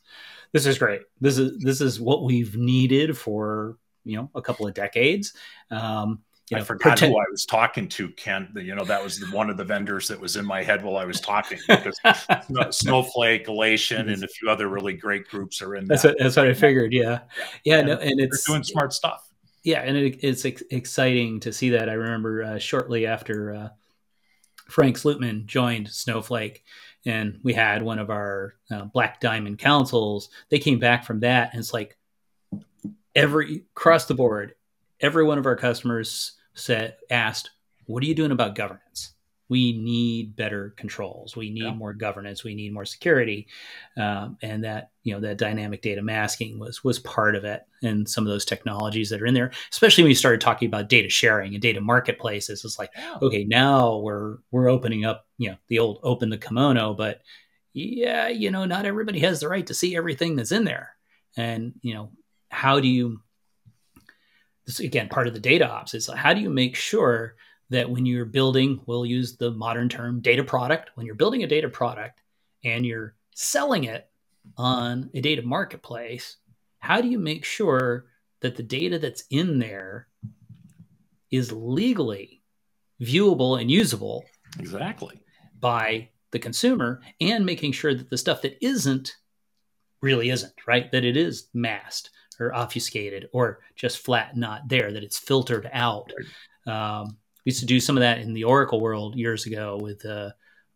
this 0.51 0.65
is 0.65 0.79
great. 0.79 1.01
This 1.19 1.38
is 1.38 1.60
this 1.60 1.81
is 1.81 2.01
what 2.01 2.24
we've 2.24 2.57
needed 2.57 3.15
for 3.15 3.77
you 4.03 4.17
know 4.17 4.31
a 4.33 4.41
couple 4.41 4.65
of 4.65 4.74
decades. 4.74 5.33
Um, 5.69 6.24
you 6.51 6.58
know, 6.58 6.63
I 6.63 6.65
forgot 6.65 6.89
pretend- 6.98 7.13
who 7.13 7.20
I 7.20 7.25
was 7.31 7.46
talking 7.46 7.88
to, 7.88 8.10
Kent. 8.10 8.50
You 8.55 8.75
know, 8.75 8.84
that 8.84 9.01
was 9.01 9.24
one 9.31 9.50
of 9.50 9.55
the 9.55 9.63
vendors 9.63 10.10
that 10.10 10.20
was 10.20 10.36
in 10.36 10.46
my 10.46 10.62
head 10.62 10.84
while 10.84 10.98
I 10.98 11.05
was 11.05 11.22
talking. 11.22 11.60
Because 11.65 11.98
Snowflake, 12.77 13.48
Alation, 13.48 14.12
and 14.12 14.22
a 14.22 14.27
few 14.27 14.50
other 14.50 14.67
really 14.67 14.93
great 14.93 15.29
groups 15.29 15.62
are 15.62 15.75
in. 15.75 15.86
That's 15.86 16.03
what, 16.03 16.17
that's 16.20 16.36
what 16.36 16.48
I 16.48 16.53
figured. 16.53 16.91
Yeah, 16.91 17.22
yeah, 17.63 17.77
yeah 17.77 17.81
no, 17.84 17.93
and 17.93 18.20
it's 18.20 18.43
doing 18.43 18.63
smart 18.63 18.91
stuff. 18.91 19.31
Yeah, 19.63 19.79
and 19.79 19.96
it, 19.96 20.20
it's 20.24 20.43
ex- 20.43 20.63
exciting 20.72 21.39
to 21.41 21.53
see 21.53 21.70
that. 21.70 21.88
I 21.88 21.93
remember 21.93 22.43
uh, 22.43 22.60
shortly 22.60 23.08
after 23.08 23.53
uh, 23.53 23.70
Frank 24.67 24.98
Slootman 24.98 25.46
joined 25.46 25.88
Snowflake, 25.88 26.65
and 27.05 27.39
we 27.43 27.53
had 27.53 27.81
one 27.81 28.00
of 28.00 28.10
our 28.10 28.55
uh, 28.70 28.86
Black 28.86 29.22
Diamond 29.22 29.60
councils. 29.60 30.29
They 30.50 30.60
came 30.60 30.79
back 30.79 31.05
from 31.05 31.22
that, 31.22 31.51
and 31.53 31.62
it's 31.62 31.74
like 31.74 31.98
every 33.15 33.63
across 33.75 34.05
the 34.05 34.15
board, 34.15 34.55
every 35.00 35.24
one 35.24 35.38
of 35.38 35.46
our 35.46 35.55
customers 35.55 36.34
said 36.53 36.98
asked, 37.10 37.51
"What 37.86 38.03
are 38.03 38.08
you 38.08 38.15
doing 38.15 38.31
about 38.31 38.55
governance?" 38.55 39.13
we 39.51 39.74
need 39.74 40.34
better 40.38 40.74
controls. 40.77 41.36
We 41.36 41.50
need 41.50 41.63
yeah. 41.63 41.74
more 41.74 41.91
governance. 41.91 42.41
We 42.41 42.55
need 42.55 42.74
more 42.74 42.86
security. 42.86 43.50
Um, 43.98 44.38
and 44.41 44.63
that 44.63 44.91
you 45.03 45.13
know 45.13 45.20
that 45.20 45.39
dynamic 45.39 45.81
data 45.81 46.01
masking 46.01 46.58
was 46.58 46.86
was 46.86 47.00
part 47.00 47.36
of 47.36 47.43
it 47.43 47.63
and 47.84 48.08
some 48.08 48.25
of 48.25 48.31
those 48.31 48.46
technologies 48.46 49.10
that 49.10 49.22
are 49.22 49.25
in 49.25 49.34
there 49.34 49.51
especially 49.72 50.03
when 50.03 50.12
you 50.12 50.15
started 50.15 50.39
talking 50.39 50.67
about 50.67 50.88
data 50.88 51.10
sharing 51.10 51.53
and 51.53 51.62
data 51.62 51.81
marketplaces. 51.81 52.63
It's 52.63 52.79
like 52.79 52.91
okay 53.22 53.43
now 53.43 53.98
we're 53.98 54.38
we're 54.51 54.70
opening 54.70 55.03
up 55.03 55.25
you 55.38 55.50
know 55.50 55.58
the 55.67 55.79
old 55.79 56.00
open 56.01 56.29
the 56.29 56.38
kimono 56.38 56.93
but 56.93 57.22
yeah 57.74 58.29
you 58.29 58.51
know 58.51 58.63
not 58.63 58.86
everybody 58.86 59.20
has 59.20 59.41
the 59.41 59.50
right 59.50 59.67
to 59.67 59.74
see 59.74 59.98
everything 59.98 60.38
that's 60.38 60.53
in 60.53 60.63
there. 60.63 60.96
And 61.36 61.74
you 61.81 61.93
know 61.93 62.12
how 62.50 62.79
do 62.79 62.88
you 62.88 63.20
this 64.65 64.79
again 64.79 65.09
part 65.09 65.27
of 65.27 65.33
the 65.33 65.39
data 65.39 65.69
ops 65.69 65.93
is 65.93 66.07
how 66.07 66.33
do 66.33 66.41
you 66.41 66.49
make 66.49 66.75
sure 66.75 67.35
that 67.71 67.89
when 67.89 68.05
you're 68.05 68.25
building, 68.25 68.81
we'll 68.85 69.05
use 69.05 69.37
the 69.37 69.51
modern 69.51 69.87
term 69.87 70.19
data 70.19 70.43
product, 70.43 70.91
when 70.95 71.05
you're 71.05 71.15
building 71.15 71.43
a 71.43 71.47
data 71.47 71.69
product 71.69 72.21
and 72.65 72.85
you're 72.85 73.15
selling 73.33 73.85
it 73.85 74.09
on 74.57 75.09
a 75.13 75.21
data 75.21 75.41
marketplace, 75.41 76.37
how 76.79 76.99
do 76.99 77.07
you 77.07 77.17
make 77.17 77.45
sure 77.45 78.07
that 78.41 78.57
the 78.57 78.63
data 78.63 78.99
that's 78.99 79.23
in 79.29 79.57
there 79.57 80.07
is 81.31 81.51
legally 81.53 82.43
viewable 83.01 83.59
and 83.59 83.71
usable? 83.71 84.25
Exactly. 84.59 85.21
By 85.61 86.09
the 86.31 86.39
consumer 86.39 87.01
and 87.21 87.45
making 87.45 87.71
sure 87.71 87.93
that 87.95 88.09
the 88.09 88.17
stuff 88.17 88.41
that 88.41 88.57
isn't 88.61 89.15
really 90.01 90.29
isn't, 90.29 90.53
right? 90.67 90.91
That 90.91 91.05
it 91.05 91.15
is 91.15 91.47
masked 91.53 92.09
or 92.41 92.53
obfuscated 92.53 93.29
or 93.31 93.60
just 93.75 94.00
flat 94.00 94.36
not 94.36 94.67
there, 94.67 94.91
that 94.91 95.03
it's 95.03 95.17
filtered 95.17 95.69
out. 95.71 96.12
Um, 96.67 97.17
we 97.45 97.51
used 97.51 97.62
to 97.62 97.65
do 97.65 97.79
some 97.79 97.98
of 97.98 98.01
that 98.01 98.19
in 98.19 98.33
the 98.33 98.43
Oracle 98.43 98.81
world 98.81 99.15
years 99.15 99.45
ago 99.45 99.79
with 99.81 100.05
uh, 100.05 100.31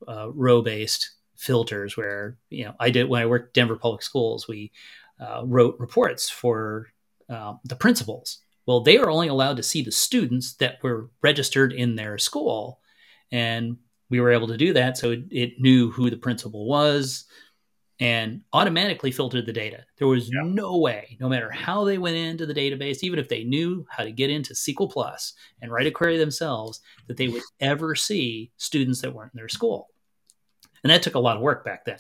uh, 0.07 0.31
row 0.31 0.61
based 0.61 1.11
filters, 1.35 1.97
where 1.97 2.37
you 2.49 2.65
know 2.65 2.73
I 2.79 2.89
did 2.89 3.09
when 3.09 3.21
I 3.21 3.25
worked 3.25 3.53
Denver 3.53 3.75
Public 3.75 4.01
Schools. 4.01 4.47
We 4.47 4.71
uh, 5.19 5.43
wrote 5.45 5.75
reports 5.79 6.29
for 6.29 6.87
um, 7.29 7.59
the 7.63 7.75
principals. 7.75 8.39
Well, 8.65 8.81
they 8.81 8.97
were 8.97 9.11
only 9.11 9.27
allowed 9.27 9.57
to 9.57 9.63
see 9.63 9.83
the 9.83 9.91
students 9.91 10.55
that 10.55 10.79
were 10.81 11.11
registered 11.21 11.71
in 11.71 11.95
their 11.95 12.17
school, 12.17 12.79
and 13.31 13.77
we 14.09 14.19
were 14.19 14.31
able 14.31 14.47
to 14.47 14.57
do 14.57 14.73
that. 14.73 14.97
So 14.97 15.11
it, 15.11 15.25
it 15.29 15.59
knew 15.59 15.91
who 15.91 16.09
the 16.09 16.17
principal 16.17 16.67
was, 16.67 17.25
and 17.99 18.41
automatically 18.51 19.11
filtered 19.11 19.45
the 19.45 19.53
data. 19.53 19.85
There 19.97 20.07
was 20.07 20.29
yeah. 20.29 20.41
no 20.43 20.77
way, 20.77 21.17
no 21.19 21.29
matter 21.29 21.49
how 21.49 21.85
they 21.85 21.97
went 21.97 22.17
into 22.17 22.45
the 22.45 22.53
database, 22.53 23.03
even 23.03 23.19
if 23.19 23.29
they 23.29 23.43
knew 23.43 23.85
how 23.89 24.03
to 24.03 24.11
get 24.11 24.29
into 24.29 24.53
SQL 24.53 24.91
Plus 24.91 25.33
and 25.61 25.71
write 25.71 25.87
a 25.87 25.91
query 25.91 26.17
themselves, 26.17 26.81
that 27.07 27.17
they 27.17 27.29
would 27.29 27.43
ever 27.59 27.95
see 27.95 28.51
students 28.57 29.01
that 29.01 29.13
weren't 29.13 29.33
in 29.33 29.37
their 29.37 29.49
school. 29.49 29.89
And 30.83 30.91
that 30.91 31.03
took 31.03 31.15
a 31.15 31.19
lot 31.19 31.37
of 31.37 31.41
work 31.41 31.63
back 31.63 31.85
then. 31.85 31.99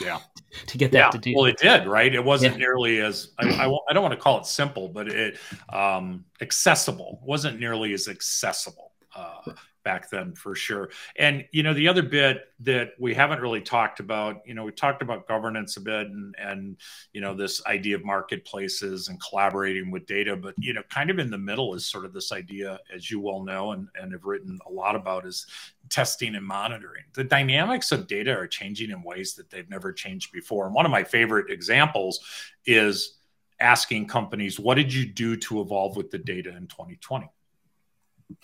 Yeah. 0.00 0.20
to 0.66 0.78
get 0.78 0.92
that 0.92 0.98
yeah. 0.98 1.10
to 1.10 1.18
do. 1.18 1.34
Well, 1.36 1.46
it 1.46 1.58
did, 1.58 1.86
right? 1.86 2.14
It 2.14 2.24
wasn't 2.24 2.54
yeah. 2.54 2.58
nearly 2.58 3.00
as 3.00 3.32
I, 3.38 3.48
I, 3.48 3.78
I, 3.90 3.92
don't 3.92 4.02
want 4.02 4.14
to 4.14 4.20
call 4.20 4.38
it 4.38 4.46
simple, 4.46 4.88
but 4.88 5.08
it 5.08 5.38
um, 5.70 6.24
accessible. 6.40 7.18
It 7.22 7.26
wasn't 7.26 7.58
nearly 7.58 7.92
as 7.92 8.08
accessible. 8.08 8.91
Uh, 9.14 9.52
back 9.84 10.10
then 10.10 10.34
for 10.34 10.54
sure. 10.54 10.90
And 11.16 11.44
you 11.52 11.62
know, 11.62 11.74
the 11.74 11.88
other 11.88 12.02
bit 12.02 12.44
that 12.60 12.92
we 12.98 13.14
haven't 13.14 13.40
really 13.40 13.60
talked 13.60 14.00
about, 14.00 14.40
you 14.46 14.54
know, 14.54 14.64
we 14.64 14.72
talked 14.72 15.02
about 15.02 15.26
governance 15.26 15.76
a 15.76 15.80
bit 15.80 16.06
and 16.06 16.34
and 16.38 16.76
you 17.12 17.20
know, 17.20 17.34
this 17.34 17.64
idea 17.66 17.96
of 17.96 18.04
marketplaces 18.04 19.08
and 19.08 19.20
collaborating 19.20 19.90
with 19.90 20.06
data, 20.06 20.36
but 20.36 20.54
you 20.58 20.72
know, 20.72 20.82
kind 20.88 21.10
of 21.10 21.18
in 21.18 21.30
the 21.30 21.38
middle 21.38 21.74
is 21.74 21.86
sort 21.86 22.04
of 22.04 22.12
this 22.12 22.32
idea, 22.32 22.78
as 22.94 23.10
you 23.10 23.20
well 23.20 23.42
know 23.42 23.72
and, 23.72 23.88
and 24.00 24.12
have 24.12 24.24
written 24.24 24.58
a 24.66 24.72
lot 24.72 24.96
about, 24.96 25.26
is 25.26 25.46
testing 25.88 26.34
and 26.34 26.46
monitoring. 26.46 27.04
The 27.14 27.24
dynamics 27.24 27.92
of 27.92 28.06
data 28.06 28.32
are 28.32 28.46
changing 28.46 28.90
in 28.90 29.02
ways 29.02 29.34
that 29.34 29.50
they've 29.50 29.68
never 29.68 29.92
changed 29.92 30.32
before. 30.32 30.66
And 30.66 30.74
one 30.74 30.86
of 30.86 30.92
my 30.92 31.04
favorite 31.04 31.50
examples 31.50 32.20
is 32.66 33.18
asking 33.60 34.06
companies, 34.06 34.58
what 34.58 34.74
did 34.74 34.92
you 34.92 35.06
do 35.06 35.36
to 35.36 35.60
evolve 35.60 35.96
with 35.96 36.10
the 36.10 36.18
data 36.18 36.50
in 36.56 36.66
2020? 36.66 37.30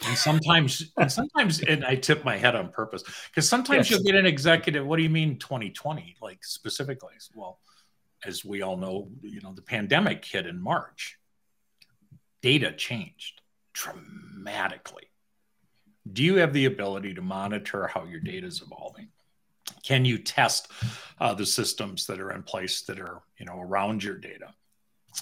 And 0.07 0.17
sometimes 0.17 0.93
and 0.99 1.11
sometimes 1.11 1.61
and 1.61 1.85
i 1.85 1.95
tip 1.95 2.25
my 2.25 2.37
head 2.37 2.55
on 2.55 2.71
purpose. 2.71 3.03
Because 3.29 3.49
sometimes 3.49 3.91
yes. 3.91 3.91
you'll 3.91 4.07
get 4.07 4.15
an 4.15 4.27
executive 4.27 4.87
what 4.87 4.97
do 4.97 5.03
you 5.03 5.11
mean 5.11 5.39
2020 5.39 6.17
like 6.21 6.45
specifically? 6.45 7.15
Well 7.35 7.59
as 8.25 8.45
we 8.45 8.63
all 8.63 8.77
know 8.77 9.09
you 9.23 9.41
know 9.41 9.53
the 9.53 9.63
pandemic 9.63 10.25
hit 10.25 10.47
in 10.47 10.61
march. 10.61 11.19
Data 12.41 12.73
changed 12.73 13.41
dramatically. 13.73 15.05
Do 16.13 16.23
you 16.23 16.37
have 16.37 16.53
the 16.53 16.67
ability 16.67 17.15
to 17.15 17.23
monitor 17.23 17.87
how 17.89 18.05
your 18.05 18.21
data 18.21 18.47
is 18.47 18.63
evolving? 18.63 19.09
Can 19.83 20.05
you 20.05 20.19
test 20.19 20.71
uh, 21.21 21.35
the 21.35 21.45
systems 21.45 22.07
that 22.07 22.21
are 22.21 22.31
in 22.33 22.43
place 22.43 22.83
that 22.83 22.99
are 23.01 23.23
you 23.39 23.47
know 23.47 23.61
around 23.61 24.03
your 24.03 24.17
data 24.17 24.55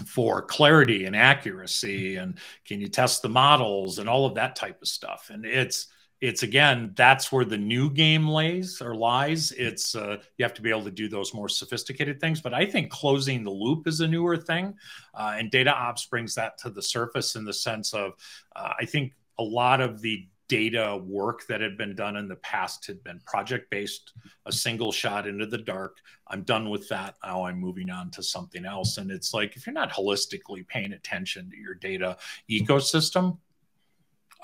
for 0.07 0.43
clarity 0.43 1.05
and 1.05 1.17
accuracy 1.17 2.17
and 2.17 2.39
can 2.65 2.81
you 2.81 2.89
test 2.89 3.23
the 3.23 3.29
models 3.29 3.99
and 3.99 4.09
all 4.09 4.27
of 4.27 4.35
that 4.35 4.57
type 4.57 4.81
of 4.83 4.89
stuff. 4.89 5.31
And 5.33 5.45
it's 5.45 5.89
it's 6.23 6.43
again 6.43 6.93
that's 6.97 7.31
where 7.31 7.45
the 7.45 7.59
new 7.59 7.91
game 7.91 8.27
lays 8.27 8.81
or 8.81 8.95
lies. 8.95 9.53
It's 9.53 9.95
uh, 9.95 10.17
you 10.39 10.45
have 10.45 10.55
to 10.55 10.63
be 10.63 10.71
able 10.71 10.85
to 10.85 10.91
do 10.91 11.09
those 11.09 11.35
more 11.35 11.49
sophisticated 11.49 12.21
things 12.21 12.41
but 12.41 12.55
i 12.55 12.65
think 12.65 12.91
closing 12.91 13.45
the 13.45 13.51
loop 13.51 13.87
is 13.87 14.01
a 14.01 14.09
newer 14.09 14.37
thing. 14.37 14.75
Uh, 15.15 15.35
and 15.39 15.51
data 15.51 15.75
ops 15.75 16.07
brings 16.07 16.35
that 16.35 16.59
to 16.59 16.71
the 16.71 16.83
surface 16.83 17.37
in 17.37 17.45
the 17.45 17.53
sense 17.53 17.93
of 17.93 18.13
uh, 18.55 18.73
i 18.81 18.85
think 18.85 19.13
a 19.39 19.43
lot 19.43 19.81
of 19.81 20.01
the 20.01 20.27
data 20.49 21.01
work 21.05 21.47
that 21.49 21.61
had 21.61 21.77
been 21.77 21.95
done 21.95 22.17
in 22.17 22.29
the 22.29 22.37
past 22.37 22.87
had 22.87 23.03
been 23.03 23.21
project 23.27 23.71
based, 23.71 24.13
a 24.47 24.53
single 24.53 24.93
shot 24.93 25.27
into 25.27 25.47
the 25.47 25.59
dark. 25.59 25.99
I'm 26.29 26.43
done 26.43 26.71
with 26.71 26.89
that. 26.89 27.17
Now 27.25 27.45
I'm 27.45 27.59
moving 27.59 27.91
on 27.91 28.11
to 28.13 28.23
something 28.23 28.65
else. 28.65 28.99
And 28.99 29.11
it's 29.11 29.35
like, 29.35 29.57
if 29.57 29.67
you're 29.67 29.75
not 29.75 29.93
holistically 29.93 30.67
paying 30.69 30.93
attention 30.93 31.51
to 31.51 31.57
your 31.57 31.75
data 31.75 32.17
ecosystem, 32.49 33.39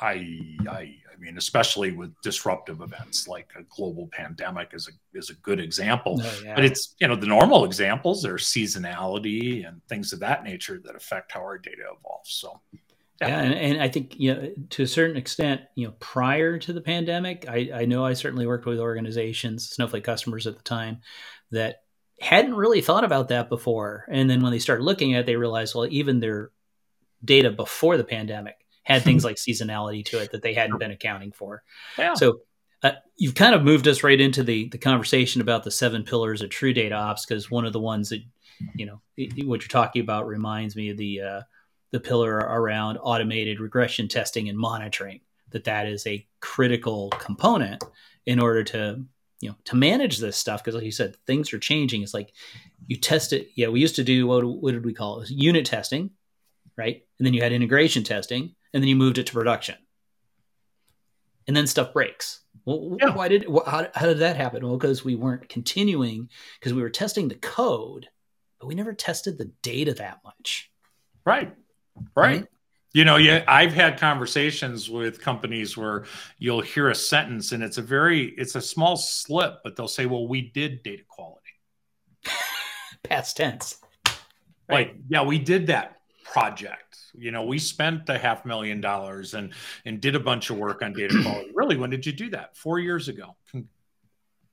I, 0.01 0.57
I, 0.69 0.97
I 1.13 1.17
mean, 1.21 1.39
especially 1.39 1.93
with 1.93 2.13
disruptive 2.23 2.81
events 2.81 3.29
like 3.29 3.51
a 3.57 3.63
global 3.65 4.09
pandemic 4.09 4.71
is 4.73 4.89
a 4.89 5.19
is 5.19 5.31
a 5.31 5.35
good 5.35 5.61
example. 5.61 6.21
Oh, 6.21 6.41
yeah. 6.45 6.57
But 6.57 6.65
it's 6.65 6.97
you 6.99 7.07
know 7.07 7.15
the 7.15 7.27
normal 7.27 7.65
examples 7.65 8.25
are 8.25 8.37
seasonality 8.37 9.69
and 9.69 9.81
things 9.89 10.13
of 10.13 10.19
that 10.21 10.43
nature 10.43 10.81
that 10.85 10.97
affect 10.97 11.33
how 11.33 11.41
our 11.41 11.59
data 11.59 11.83
evolves. 11.97 12.33
So 12.33 12.61
yeah, 13.21 13.41
and, 13.41 13.55
and, 13.55 13.83
I 13.83 13.89
think 13.89 14.19
you 14.19 14.35
know 14.35 14.53
to 14.71 14.83
a 14.83 14.87
certain 14.87 15.17
extent, 15.17 15.63
you 15.77 15.87
know, 15.87 15.95
prior 16.01 16.59
to 16.59 16.73
the 16.73 16.81
pandemic, 16.81 17.47
I, 17.49 17.71
I 17.75 17.85
know 17.85 18.05
I 18.05 18.15
certainly 18.15 18.47
worked 18.47 18.67
with 18.67 18.81
organizations, 18.81 19.69
Snowflake 19.71 20.05
customers 20.05 20.47
at 20.47 20.57
the 20.57 20.63
time, 20.63 21.01
that 21.53 21.83
hadn't 22.21 22.55
really 22.55 22.81
thought 22.81 23.05
about 23.05 23.29
that 23.29 23.49
before. 23.49 24.07
And 24.09 24.29
then 24.29 24.43
when 24.43 24.53
they 24.53 24.59
started 24.59 24.85
looking 24.85 25.15
at 25.15 25.21
it, 25.21 25.27
they 25.27 25.37
realized, 25.37 25.75
well, 25.75 25.87
even 25.91 26.21
their 26.21 26.51
data 27.25 27.51
before 27.51 27.97
the 27.97 28.05
pandemic 28.05 28.57
had 28.83 29.03
things 29.05 29.25
like 29.25 29.37
seasonality 29.37 30.05
to 30.07 30.21
it 30.21 30.33
that 30.33 30.43
they 30.43 30.55
hadn't 30.55 30.79
been 30.79 30.91
accounting 30.91 31.33
for. 31.33 31.63
Yeah. 31.99 32.15
So 32.15 32.41
uh, 32.83 32.93
you've 33.17 33.35
kind 33.35 33.55
of 33.55 33.63
moved 33.63 33.87
us 33.87 34.03
right 34.03 34.21
into 34.21 34.43
the 34.43 34.69
the 34.71 34.79
conversation 34.79 35.41
about 35.41 35.63
the 35.63 35.71
seven 35.71 36.03
pillars 36.03 36.43
of 36.43 36.51
true 36.51 36.73
data 36.73 36.97
ops 36.97 37.25
because 37.25 37.51
one 37.51 37.65
of 37.65 37.73
the 37.73 37.81
ones 37.81 38.09
that 38.09 38.23
you 38.75 38.87
know 38.87 39.01
what 39.45 39.61
you're 39.61 39.69
talking 39.69 40.03
about 40.03 40.27
reminds 40.27 40.75
me 40.75 40.91
of 40.91 40.97
the 40.97 41.21
uh, 41.21 41.41
the 41.93 42.01
pillar 42.01 42.35
around 42.35 42.99
automated 42.99 43.61
regression 43.61 44.09
testing 44.09 44.49
and 44.49 44.59
monitoring 44.59 45.21
that 45.51 45.65
that 45.65 45.87
is 45.87 46.07
a 46.07 46.27
critical 46.41 47.11
component 47.11 47.85
in 48.27 48.41
order 48.41 48.65
to 48.65 49.05
you 49.41 49.49
know 49.51 49.57
to 49.65 49.77
manage 49.77 50.19
this 50.19 50.37
stuff. 50.37 50.63
Because 50.65 50.75
like 50.75 50.85
you 50.85 50.91
said 50.91 51.17
things 51.27 51.53
are 51.53 51.59
changing. 51.59 52.03
It's 52.03 52.15
like 52.15 52.33
you 52.87 52.97
test 52.97 53.33
it 53.33 53.51
yeah 53.55 53.69
we 53.69 53.81
used 53.81 53.97
to 53.97 54.05
do 54.05 54.27
what, 54.27 54.45
what 54.45 54.73
did 54.73 54.85
we 54.85 54.95
call 54.95 55.21
it? 55.21 55.31
it 55.31 55.37
unit 55.37 55.67
testing 55.67 56.11
right? 56.75 57.03
And 57.19 57.27
then 57.27 57.35
you 57.35 57.43
had 57.43 57.53
integration 57.53 58.03
testing 58.03 58.55
and 58.73 58.83
then 58.83 58.89
you 58.89 58.97
moved 58.97 59.19
it 59.19 59.27
to 59.27 59.33
production. 59.35 59.75
And 61.47 61.55
then 61.55 61.67
stuff 61.67 61.93
breaks. 61.93 62.41
Well 62.65 62.97
yeah. 62.99 63.15
why 63.15 63.29
did 63.29 63.47
how, 63.67 63.89
how 63.95 64.07
did 64.07 64.21
that 64.21 64.37
happen? 64.37 64.67
Well 64.67 64.79
because 64.79 65.05
we 65.05 65.17
weren't 65.17 65.51
continuing 65.51 66.31
because 66.59 66.73
we 66.73 66.83
were 66.83 66.91
testing 66.91 67.29
the 67.29 67.35
code 67.35 68.09
but 68.59 68.69
we 68.69 68.75
never 68.75 68.95
tested 68.95 69.37
the 69.37 69.53
data 69.61 69.93
that 69.95 70.21
much. 70.25 70.71
Right 71.27 71.55
Right. 72.15 72.47
You 72.95 73.07
know, 73.07 73.17
yeah, 73.17 73.43
I've 73.49 73.73
had 73.73 73.99
conversations 73.99 74.91
with 74.91 75.19
companies 75.21 75.79
where 75.79 76.05
you'll 76.39 76.61
hear 76.61 76.91
a 76.91 76.95
sentence 76.95 77.53
and 77.53 77.63
it's 77.63 77.79
a 77.79 77.83
very 77.83 78.35
it's 78.37 78.55
a 78.55 78.61
small 78.61 78.97
slip, 78.97 79.61
but 79.65 79.77
they'll 79.77 79.89
say, 79.89 80.05
"Well, 80.05 80.29
we 80.29 80.43
did 80.43 80.83
data 80.83 81.03
quality." 81.09 81.41
Past 83.03 83.39
tense. 83.39 83.79
Right. 84.69 84.89
Like, 84.89 84.97
yeah, 85.09 85.23
we 85.23 85.39
did 85.39 85.69
that 85.69 86.03
project. 86.23 86.99
You 87.15 87.31
know, 87.31 87.45
we 87.45 87.59
spent 87.59 88.05
the 88.05 88.19
half 88.19 88.45
million 88.45 88.83
dollars 88.83 89.33
and 89.33 89.55
and 89.87 89.99
did 89.99 90.15
a 90.15 90.21
bunch 90.21 90.51
of 90.51 90.59
work 90.59 90.83
on 90.83 90.93
data 90.93 91.19
quality. 91.23 91.51
really, 91.55 91.79
when 91.79 91.89
did 91.89 92.05
you 92.05 92.13
do 92.13 92.29
that? 92.31 92.57
4 92.59 92.79
years 92.79 93.09
ago. 93.09 93.37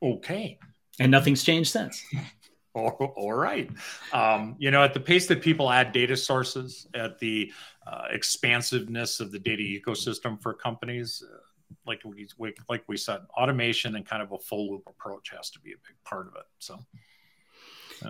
Okay. 0.02 0.60
And 0.98 1.12
nothing's 1.12 1.44
changed 1.44 1.72
since. 1.72 2.04
all 2.76 3.34
right. 3.34 3.70
Um, 4.14 4.56
you 4.60 4.72
know, 4.72 4.84
at 4.84 4.94
the 4.94 5.00
pace 5.00 5.28
that 5.28 5.42
people 5.42 5.72
add 5.72 5.92
data 5.92 6.16
sources, 6.16 6.88
at 6.94 7.20
the 7.20 7.52
uh, 7.88 8.06
expansiveness 8.12 9.20
of 9.20 9.32
the 9.32 9.40
data 9.40 9.64
ecosystem 9.64 10.42
for 10.42 10.54
companies, 10.54 11.24
uh, 11.26 11.38
like 11.86 12.02
we, 12.06 12.28
we, 12.38 12.54
like 12.70 12.84
we 12.88 12.98
said, 12.98 13.22
automation 13.38 13.96
and 13.96 14.06
kind 14.06 14.22
of 14.22 14.32
a 14.32 14.38
full 14.38 14.72
loop 14.72 14.84
approach 14.88 15.32
has 15.36 15.50
to 15.52 15.60
be 15.60 15.72
a 15.72 15.76
big 15.76 15.96
part 16.04 16.28
of 16.28 16.36
it. 16.36 16.46
So. 16.60 16.80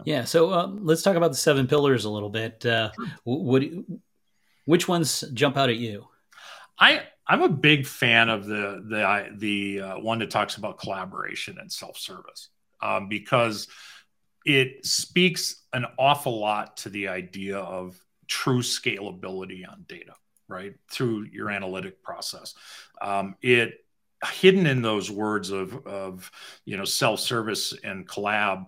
Yeah. 0.06 0.24
So 0.26 0.52
uh, 0.52 0.68
let's 0.68 1.02
talk 1.02 1.16
about 1.16 1.32
the 1.32 1.38
seven 1.38 1.68
pillars 1.68 2.06
a 2.06 2.10
little 2.10 2.30
bit. 2.30 2.64
Uh, 2.66 2.92
what, 3.24 3.64
which 4.66 4.88
ones 4.88 5.24
jump 5.34 5.58
out 5.58 5.70
at 5.70 5.78
you? 5.78 6.08
I 6.78 7.04
I'm 7.28 7.42
a 7.42 7.50
big 7.50 7.86
fan 7.86 8.30
of 8.30 8.46
the 8.46 8.84
the 8.88 9.30
the 9.38 9.82
uh, 9.82 10.00
one 10.00 10.20
that 10.20 10.30
talks 10.30 10.56
about 10.58 10.80
collaboration 10.80 11.58
and 11.60 11.72
self 11.72 11.98
service 11.98 12.50
um, 12.82 13.08
because 13.08 13.68
it 14.46 14.86
speaks 14.86 15.64
an 15.74 15.86
awful 15.98 16.40
lot 16.40 16.78
to 16.78 16.90
the 16.90 17.08
idea 17.08 17.58
of 17.58 18.00
true 18.28 18.62
scalability 18.62 19.70
on 19.70 19.86
data, 19.88 20.14
right? 20.48 20.74
Through 20.92 21.28
your 21.32 21.50
analytic 21.50 22.02
process. 22.04 22.54
Um, 23.02 23.36
it 23.42 23.74
hidden 24.34 24.66
in 24.66 24.82
those 24.82 25.10
words 25.10 25.50
of, 25.50 25.86
of 25.88 26.30
you 26.66 26.78
know 26.78 26.86
self-service 26.86 27.74
and 27.84 28.08
collab 28.08 28.66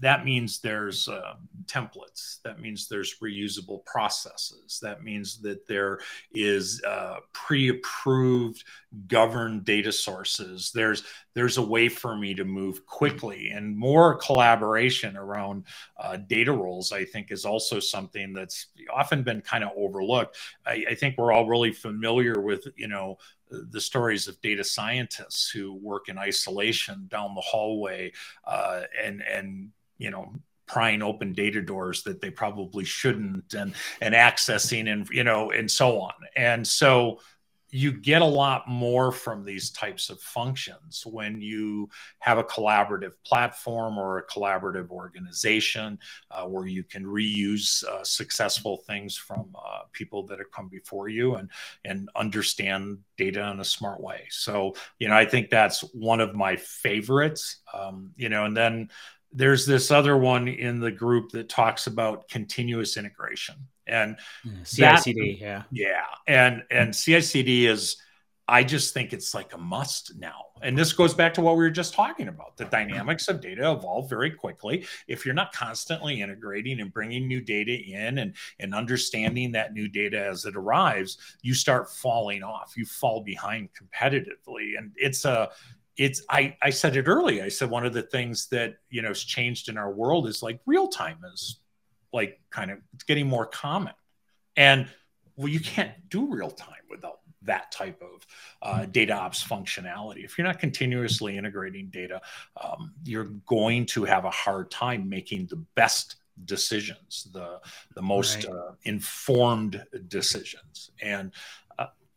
that 0.00 0.24
means 0.24 0.60
there's 0.60 1.08
uh, 1.08 1.34
templates. 1.66 2.40
That 2.44 2.60
means 2.60 2.88
there's 2.88 3.16
reusable 3.22 3.84
processes. 3.84 4.78
That 4.82 5.02
means 5.02 5.40
that 5.42 5.66
there 5.66 6.00
is 6.34 6.82
uh, 6.86 7.16
pre-approved 7.32 8.64
governed 9.08 9.64
data 9.64 9.92
sources. 9.92 10.70
There's 10.74 11.02
there's 11.34 11.58
a 11.58 11.62
way 11.62 11.88
for 11.88 12.16
me 12.16 12.34
to 12.34 12.44
move 12.44 12.86
quickly 12.86 13.50
and 13.50 13.76
more 13.76 14.14
collaboration 14.14 15.16
around 15.16 15.64
uh, 15.98 16.16
data 16.16 16.52
roles. 16.52 16.92
I 16.92 17.04
think 17.04 17.30
is 17.30 17.44
also 17.44 17.78
something 17.78 18.32
that's 18.32 18.66
often 18.92 19.22
been 19.22 19.42
kind 19.42 19.64
of 19.64 19.70
overlooked. 19.76 20.36
I, 20.66 20.84
I 20.90 20.94
think 20.94 21.18
we're 21.18 21.32
all 21.32 21.46
really 21.46 21.72
familiar 21.72 22.40
with 22.40 22.66
you 22.76 22.88
know 22.88 23.18
the 23.50 23.80
stories 23.80 24.28
of 24.28 24.40
data 24.40 24.64
scientists 24.64 25.50
who 25.50 25.74
work 25.74 26.08
in 26.08 26.18
isolation 26.18 27.06
down 27.08 27.34
the 27.34 27.40
hallway 27.40 28.12
uh, 28.44 28.82
and 29.02 29.22
and 29.22 29.70
you 29.98 30.10
know 30.10 30.32
prying 30.66 31.00
open 31.00 31.32
data 31.32 31.62
doors 31.62 32.02
that 32.02 32.20
they 32.20 32.30
probably 32.30 32.84
shouldn't 32.84 33.54
and 33.54 33.72
and 34.00 34.14
accessing 34.14 34.92
and 34.92 35.08
you 35.10 35.24
know 35.24 35.50
and 35.50 35.70
so 35.70 36.00
on. 36.00 36.12
And 36.36 36.66
so 36.66 37.20
you 37.70 37.92
get 37.92 38.22
a 38.22 38.26
lot 38.26 38.68
more 38.68 39.10
from 39.10 39.44
these 39.44 39.70
types 39.70 40.08
of 40.10 40.20
functions 40.20 41.04
when 41.04 41.40
you 41.40 41.88
have 42.20 42.38
a 42.38 42.44
collaborative 42.44 43.12
platform 43.24 43.98
or 43.98 44.18
a 44.18 44.26
collaborative 44.26 44.90
organization 44.90 45.98
uh, 46.30 46.44
where 46.44 46.66
you 46.66 46.84
can 46.84 47.04
reuse 47.04 47.84
uh, 47.84 48.04
successful 48.04 48.78
things 48.86 49.16
from 49.16 49.54
uh, 49.56 49.80
people 49.92 50.24
that 50.26 50.38
have 50.38 50.50
come 50.52 50.68
before 50.68 51.08
you 51.08 51.34
and 51.34 51.50
and 51.84 52.08
understand 52.14 52.98
data 53.16 53.50
in 53.50 53.60
a 53.60 53.64
smart 53.64 54.00
way. 54.00 54.26
So 54.30 54.74
you 54.98 55.08
know 55.08 55.16
i 55.16 55.24
think 55.24 55.50
that's 55.50 55.80
one 55.94 56.20
of 56.20 56.34
my 56.34 56.56
favorites 56.56 57.58
um, 57.74 58.12
you 58.16 58.28
know 58.28 58.44
and 58.44 58.56
then 58.56 58.88
there's 59.32 59.66
this 59.66 59.90
other 59.90 60.16
one 60.16 60.48
in 60.48 60.80
the 60.80 60.90
group 60.90 61.30
that 61.32 61.48
talks 61.48 61.86
about 61.86 62.28
continuous 62.28 62.96
integration 62.96 63.56
and 63.86 64.16
hmm, 64.42 64.62
CICD, 64.62 65.40
yeah, 65.40 65.62
yeah, 65.70 66.04
and 66.26 66.62
and 66.70 66.90
CICD 66.90 67.64
is, 67.64 67.96
I 68.48 68.64
just 68.64 68.94
think 68.94 69.12
it's 69.12 69.34
like 69.34 69.54
a 69.54 69.58
must 69.58 70.12
now. 70.18 70.44
And 70.62 70.76
this 70.76 70.92
goes 70.92 71.14
back 71.14 71.34
to 71.34 71.40
what 71.40 71.56
we 71.56 71.64
were 71.64 71.70
just 71.70 71.94
talking 71.94 72.28
about. 72.28 72.56
The 72.56 72.64
dynamics 72.66 73.28
of 73.28 73.40
data 73.40 73.70
evolve 73.72 74.08
very 74.08 74.30
quickly. 74.30 74.86
If 75.06 75.26
you're 75.26 75.34
not 75.34 75.52
constantly 75.52 76.20
integrating 76.20 76.80
and 76.80 76.92
bringing 76.92 77.28
new 77.28 77.40
data 77.40 77.72
in 77.72 78.18
and 78.18 78.34
and 78.58 78.74
understanding 78.74 79.52
that 79.52 79.72
new 79.72 79.88
data 79.88 80.26
as 80.26 80.44
it 80.44 80.56
arrives, 80.56 81.18
you 81.42 81.54
start 81.54 81.90
falling 81.90 82.42
off. 82.42 82.74
You 82.76 82.86
fall 82.86 83.22
behind 83.22 83.68
competitively, 83.74 84.78
and 84.78 84.92
it's 84.96 85.24
a 85.24 85.50
it's 85.96 86.22
I, 86.28 86.56
I 86.60 86.70
said 86.70 86.96
it 86.96 87.08
early 87.08 87.40
i 87.42 87.48
said 87.48 87.70
one 87.70 87.86
of 87.86 87.94
the 87.94 88.02
things 88.02 88.48
that 88.48 88.76
you 88.90 89.02
know 89.02 89.08
has 89.08 89.22
changed 89.22 89.68
in 89.68 89.78
our 89.78 89.90
world 89.90 90.28
is 90.28 90.42
like 90.42 90.60
real 90.66 90.88
time 90.88 91.18
is 91.32 91.60
like 92.16 92.40
kind 92.50 92.70
of 92.70 92.78
it's 92.94 93.04
getting 93.04 93.28
more 93.28 93.46
common. 93.46 93.94
And 94.56 94.88
well 95.36 95.48
you 95.48 95.60
can't 95.60 95.92
do 96.08 96.26
real 96.32 96.50
time 96.50 96.84
without 96.90 97.20
that 97.42 97.70
type 97.70 98.02
of 98.02 98.26
uh, 98.62 98.86
data 98.86 99.12
ops 99.12 99.44
functionality. 99.44 100.24
If 100.24 100.36
you're 100.36 100.46
not 100.46 100.58
continuously 100.58 101.36
integrating 101.36 101.88
data 101.90 102.20
um, 102.62 102.92
you're 103.04 103.30
going 103.46 103.86
to 103.86 104.04
have 104.04 104.24
a 104.24 104.30
hard 104.30 104.70
time 104.70 105.08
making 105.08 105.46
the 105.46 105.60
best 105.76 106.16
decisions 106.44 107.28
the 107.32 107.60
the 107.94 108.02
most 108.02 108.44
right. 108.44 108.54
uh, 108.54 108.72
informed 108.84 109.82
decisions. 110.08 110.90
And 111.00 111.32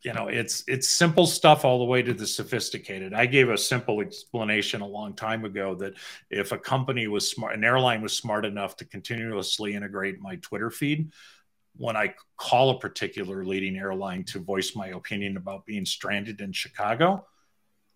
you 0.04 0.14
know 0.14 0.28
it's 0.28 0.64
it's 0.68 0.88
simple 0.88 1.28
stuff 1.28 1.66
all 1.66 1.80
the 1.80 1.86
way 1.86 2.02
to 2.02 2.14
the 2.14 2.28
sophisticated. 2.28 3.14
I 3.14 3.26
gave 3.26 3.50
a 3.50 3.58
simple 3.58 4.02
explanation 4.02 4.82
a 4.82 4.88
long 4.88 5.14
time 5.14 5.46
ago 5.46 5.76
that 5.76 5.94
if 6.30 6.52
a 6.52 6.58
company 6.58 7.08
was 7.08 7.30
smart 7.30 7.56
an 7.56 7.64
airline 7.64 8.02
was 8.02 8.14
smart 8.14 8.46
enough 8.46 8.76
to 8.78 8.86
continuously 8.86 9.74
integrate 9.74 10.20
my 10.22 10.38
twitter 10.38 10.72
feed 10.72 11.12
when 11.76 11.96
i 11.96 12.14
call 12.38 12.72
a 12.72 12.80
particular 12.80 13.46
leading 13.46 13.78
airline 13.78 14.24
to 14.24 14.40
voice 14.40 14.76
my 14.76 14.88
opinion 14.88 15.38
about 15.38 15.66
being 15.66 15.86
stranded 15.86 16.42
in 16.42 16.52
chicago 16.52 17.26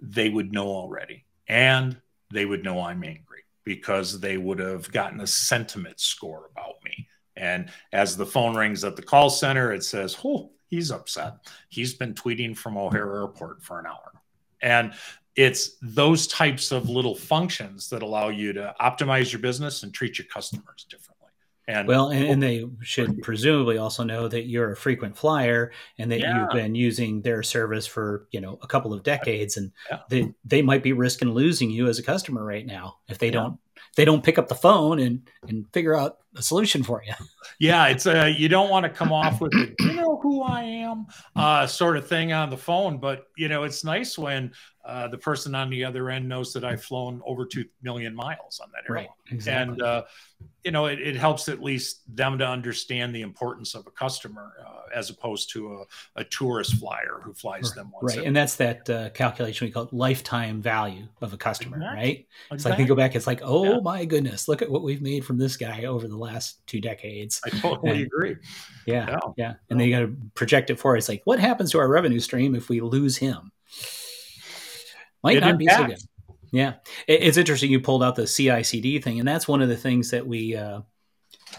they 0.03 0.29
would 0.29 0.51
know 0.51 0.67
already. 0.67 1.25
And 1.47 1.99
they 2.31 2.45
would 2.45 2.63
know 2.63 2.81
i'm 2.81 3.03
angry 3.03 3.43
because 3.63 4.19
they 4.19 4.37
would 4.37 4.59
have 4.59 4.91
gotten 4.91 5.21
a 5.21 5.27
sentiment 5.27 5.99
score 5.99 6.49
about 6.51 6.75
me. 6.83 7.07
And 7.35 7.69
as 7.91 8.17
the 8.17 8.25
phone 8.25 8.55
rings 8.55 8.83
at 8.83 8.95
the 8.95 9.01
call 9.01 9.29
center 9.29 9.71
it 9.71 9.83
says 9.83 10.17
oh 10.23 10.51
he's 10.73 10.91
upset. 10.91 11.35
He's 11.69 11.93
been 11.93 12.15
tweeting 12.15 12.57
from 12.57 12.77
O'Hare 12.77 13.15
Airport 13.15 13.61
for 13.61 13.79
an 13.79 13.85
hour. 13.85 14.11
And 14.61 14.93
it's 15.35 15.77
those 15.81 16.25
types 16.25 16.71
of 16.71 16.89
little 16.89 17.15
functions 17.15 17.89
that 17.89 18.01
allow 18.01 18.29
you 18.29 18.53
to 18.53 18.73
optimize 18.81 19.31
your 19.31 19.39
business 19.39 19.83
and 19.83 19.93
treat 19.93 20.17
your 20.17 20.25
customers 20.27 20.87
differently. 20.89 21.13
And 21.67 21.87
well, 21.87 22.09
and, 22.09 22.25
and, 22.25 22.43
they 22.43 22.65
should 22.81 23.21
presumably 23.21 23.77
also 23.77 24.03
know 24.03 24.27
that 24.27 24.47
you're 24.47 24.71
a 24.71 24.75
frequent 24.75 25.15
flyer 25.15 25.71
and 25.97 26.11
that 26.11 26.19
yeah. 26.19 26.41
you've 26.41 26.49
been 26.49 26.75
using 26.75 27.21
their 27.21 27.41
service 27.41 27.87
for 27.87 28.27
you 28.31 28.41
know 28.41 28.59
a 28.61 28.67
couple 28.67 28.91
of 28.91 29.01
decades, 29.01 29.55
and 29.55 29.71
yeah. 29.89 29.99
they 30.09 30.33
they 30.43 30.61
might 30.61 30.83
be 30.83 30.91
risking 30.91 31.31
losing 31.31 31.69
you 31.69 31.87
as 31.87 31.99
a 31.99 32.03
customer 32.03 32.43
right 32.43 32.65
now 32.65 32.97
if 33.07 33.17
they 33.17 33.27
yeah. 33.27 33.31
don't 33.31 33.59
they 33.95 34.03
don't 34.03 34.25
pick 34.25 34.37
up 34.37 34.49
the 34.49 34.55
phone 34.55 34.99
and 34.99 35.29
and 35.47 35.65
figure 35.71 35.95
out 35.95 36.17
a 36.35 36.41
solution 36.41 36.83
for 36.83 37.03
you. 37.05 37.13
yeah, 37.59 37.87
it's 37.87 38.05
a 38.05 38.23
uh, 38.23 38.25
you 38.25 38.49
don't 38.49 38.69
want 38.69 38.83
to 38.83 38.89
come 38.89 39.11
off 39.11 39.41
with 39.41 39.51
the 39.51 39.73
you 39.79 39.93
know 39.93 40.19
who 40.21 40.41
I 40.41 40.63
am 40.63 41.07
uh, 41.35 41.67
sort 41.67 41.97
of 41.97 42.07
thing 42.07 42.33
on 42.33 42.49
the 42.49 42.57
phone, 42.57 42.97
but 42.97 43.27
you 43.37 43.47
know 43.47 43.63
it's 43.63 43.83
nice 43.83 44.17
when 44.17 44.51
uh, 44.85 45.07
the 45.07 45.17
person 45.17 45.55
on 45.55 45.69
the 45.69 45.85
other 45.85 46.09
end 46.09 46.27
knows 46.27 46.51
that 46.53 46.65
I've 46.65 46.83
flown 46.83 47.21
over 47.25 47.45
two 47.45 47.65
million 47.81 48.13
miles 48.13 48.59
on 48.61 48.69
that 48.73 48.89
airline, 48.89 49.05
right, 49.05 49.33
exactly. 49.33 49.73
and 49.73 49.81
uh, 49.81 50.03
you 50.63 50.71
know 50.71 50.87
it, 50.87 50.99
it, 50.99 51.15
helps 51.15 51.47
at 51.47 51.61
least 51.61 52.01
them 52.13 52.37
to 52.39 52.45
understand 52.45 53.15
the 53.15 53.21
importance 53.21 53.75
of 53.75 53.87
a 53.87 53.91
customer 53.91 54.51
uh, 54.65 54.81
as 54.93 55.09
opposed 55.09 55.51
to 55.53 55.85
a, 56.15 56.21
a, 56.21 56.23
tourist 56.25 56.75
flyer 56.75 57.21
who 57.23 57.33
flies 57.33 57.69
right, 57.69 57.75
them 57.75 57.91
once. 57.93 58.17
Right, 58.17 58.25
and 58.25 58.35
that's 58.35 58.55
that 58.57 58.89
uh, 58.89 59.09
calculation 59.11 59.67
we 59.67 59.71
call 59.71 59.87
lifetime 59.93 60.61
value 60.61 61.07
of 61.21 61.31
a 61.31 61.37
customer, 61.37 61.77
exactly. 61.77 61.97
right? 61.97 62.27
Exactly. 62.51 62.55
It's 62.55 62.65
like 62.65 62.77
we 62.77 62.85
go 62.85 62.95
back, 62.95 63.15
it's 63.15 63.27
like, 63.27 63.41
oh 63.41 63.75
yeah. 63.75 63.79
my 63.79 64.03
goodness, 64.03 64.49
look 64.49 64.61
at 64.61 64.69
what 64.69 64.83
we've 64.83 65.01
made 65.01 65.23
from 65.23 65.37
this 65.37 65.55
guy 65.55 65.85
over 65.85 66.07
the 66.07 66.17
last 66.23 66.65
two 66.67 66.81
decades. 66.81 67.41
I 67.45 67.49
totally 67.49 67.91
and, 67.91 68.01
agree. 68.01 68.35
Yeah, 68.85 69.09
yeah, 69.09 69.19
yeah. 69.37 69.53
and 69.69 69.79
then 69.79 69.87
you 69.87 69.93
got 69.93 70.01
to 70.01 70.15
project 70.33 70.69
it 70.69 70.79
for. 70.79 70.97
It's 70.97 71.09
like, 71.09 71.21
what 71.25 71.39
happens 71.39 71.71
to 71.71 71.79
our 71.79 71.87
revenue 71.87 72.19
stream 72.19 72.55
if 72.55 72.69
we 72.69 72.81
lose 72.81 73.17
him? 73.17 73.51
Might 75.23 75.37
it 75.37 75.41
not 75.41 75.57
be 75.57 75.67
so 75.67 75.85
good. 75.85 75.99
Yeah, 76.51 76.73
it's 77.07 77.37
interesting. 77.37 77.71
You 77.71 77.79
pulled 77.79 78.03
out 78.03 78.15
the 78.15 78.27
CI/CD 78.27 78.99
thing, 78.99 79.19
and 79.19 79.27
that's 79.27 79.47
one 79.47 79.61
of 79.61 79.69
the 79.69 79.77
things 79.77 80.11
that 80.11 80.27
we, 80.27 80.55
uh, 80.55 80.81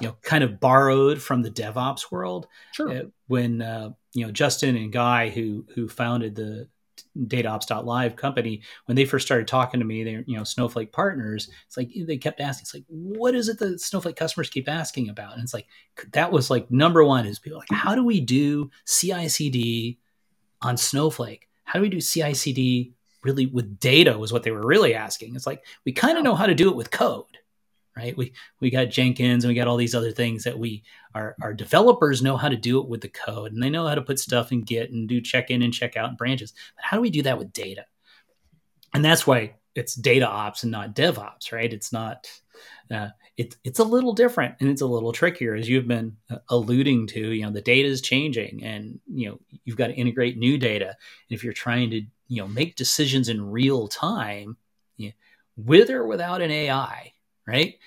you 0.01 0.07
know, 0.07 0.17
kind 0.23 0.45
of 0.45 0.61
borrowed 0.61 1.21
from 1.21 1.43
the 1.43 1.51
DevOps 1.51 2.13
world. 2.13 2.47
Sure. 2.73 2.91
Uh, 2.91 3.03
when 3.27 3.61
uh, 3.61 3.91
you 4.13 4.25
know 4.25 4.31
Justin 4.31 4.77
and 4.77 4.93
Guy, 4.93 5.31
who 5.31 5.67
who 5.75 5.89
founded 5.89 6.37
the 6.37 6.69
dataops.live 7.17 8.17
company 8.17 8.61
when 8.87 8.97
they 8.97 9.05
first 9.05 9.27
started 9.27 9.47
talking 9.47 9.79
to 9.79 9.87
me 9.87 10.03
they're 10.03 10.25
you 10.27 10.37
know 10.37 10.43
snowflake 10.43 10.93
partners 10.93 11.49
it's 11.67 11.77
like 11.77 11.91
they 12.07 12.17
kept 12.17 12.41
asking 12.41 12.63
it's 12.63 12.75
like 12.75 12.85
what 12.89 13.35
is 13.35 13.49
it 13.49 13.59
that 13.59 13.81
snowflake 13.81 14.17
customers 14.17 14.51
keep 14.51 14.69
asking 14.69 15.09
about? 15.09 15.35
And 15.35 15.43
it's 15.43 15.55
like 15.55 15.67
that 16.13 16.33
was 16.33 16.51
like 16.51 16.71
number 16.71 17.05
one 17.05 17.27
is 17.27 17.39
people 17.39 17.59
like 17.59 17.69
how 17.71 17.95
do 17.95 18.05
we 18.05 18.21
do 18.21 18.71
cicd 18.87 19.99
on 20.63 20.77
snowflake? 20.77 21.49
How 21.65 21.79
do 21.79 21.83
we 21.83 21.89
do 21.89 21.99
cicd 21.99 22.93
really 23.23 23.47
with 23.47 23.79
data? 23.79 24.19
was 24.19 24.33
what 24.33 24.43
they 24.43 24.51
were 24.51 24.67
really 24.67 24.95
asking. 24.95 25.35
It's 25.37 25.47
like 25.47 25.65
we 25.85 25.93
kind 25.93 26.19
of 26.19 26.25
know 26.25 26.35
how 26.35 26.47
to 26.47 26.55
do 26.55 26.71
it 26.71 26.77
with 26.77 26.91
code 26.91 27.39
right? 27.97 28.17
We 28.17 28.33
we 28.61 28.71
got 28.71 28.91
Jenkins 28.91 29.45
and 29.45 29.51
we 29.51 29.55
got 29.55 29.69
all 29.69 29.77
these 29.77 29.95
other 29.95 30.13
things 30.13 30.45
that 30.45 30.59
we 30.59 30.83
our 31.15 31.37
our 31.43 31.55
developers 31.55 32.23
know 32.23 32.37
how 32.37 32.49
to 32.49 32.57
do 32.57 32.81
it 32.81 32.89
with 32.89 33.01
the 33.01 33.09
code 33.09 33.53
and 33.53 33.63
they 33.63 33.71
know 33.71 33.87
how 33.87 33.95
to 33.95 34.03
put 34.03 34.19
stuff 34.19 34.53
in 34.53 34.63
Git 34.63 34.91
and 34.91 35.09
do 35.09 35.21
check 35.21 35.51
in 35.51 35.63
and 35.63 35.73
check 35.73 35.97
out 35.97 36.09
and 36.09 36.19
branches. 36.19 36.53
But 36.77 36.85
how 36.85 36.97
do 36.97 37.01
we 37.01 37.11
do 37.11 37.23
that 37.23 37.39
with 37.39 37.53
data? 37.53 37.87
And 38.93 39.05
that's 39.05 39.27
why 39.27 39.55
it's 39.75 39.95
data 39.95 40.29
ops 40.29 40.63
and 40.63 40.73
not 40.73 40.95
DevOps, 40.95 41.53
right? 41.53 41.73
It's 41.73 41.93
not. 41.93 42.29
Uh, 42.91 43.09
it, 43.37 43.57
it's 43.65 43.81
a 43.81 43.85
little 43.85 44.13
different 44.13 44.55
and 44.61 44.69
it's 44.71 44.83
a 44.83 44.87
little 44.87 45.11
trickier 45.11 45.57
as 45.57 45.69
you've 45.69 45.89
been 45.89 46.17
uh, 46.31 46.37
alluding 46.51 47.09
to 47.09 47.33
you 47.33 47.43
know 47.43 47.51
the 47.51 47.61
data 47.61 47.89
is 47.89 48.01
changing 48.01 48.63
and 48.63 49.01
you 49.13 49.29
know 49.29 49.41
you've 49.65 49.77
got 49.77 49.89
to 49.89 49.95
integrate 49.95 50.39
new 50.39 50.57
data 50.57 50.87
and 50.87 50.97
if 51.31 51.43
you're 51.43 51.53
trying 51.53 51.91
to 51.91 52.03
you 52.29 52.41
know 52.41 52.47
make 52.47 52.77
decisions 52.77 53.29
in 53.29 53.51
real 53.51 53.89
time 53.89 54.57
with 55.57 55.91
or 55.91 56.07
without 56.07 56.43
an 56.43 56.51
ai 56.51 57.13
right? 57.47 57.79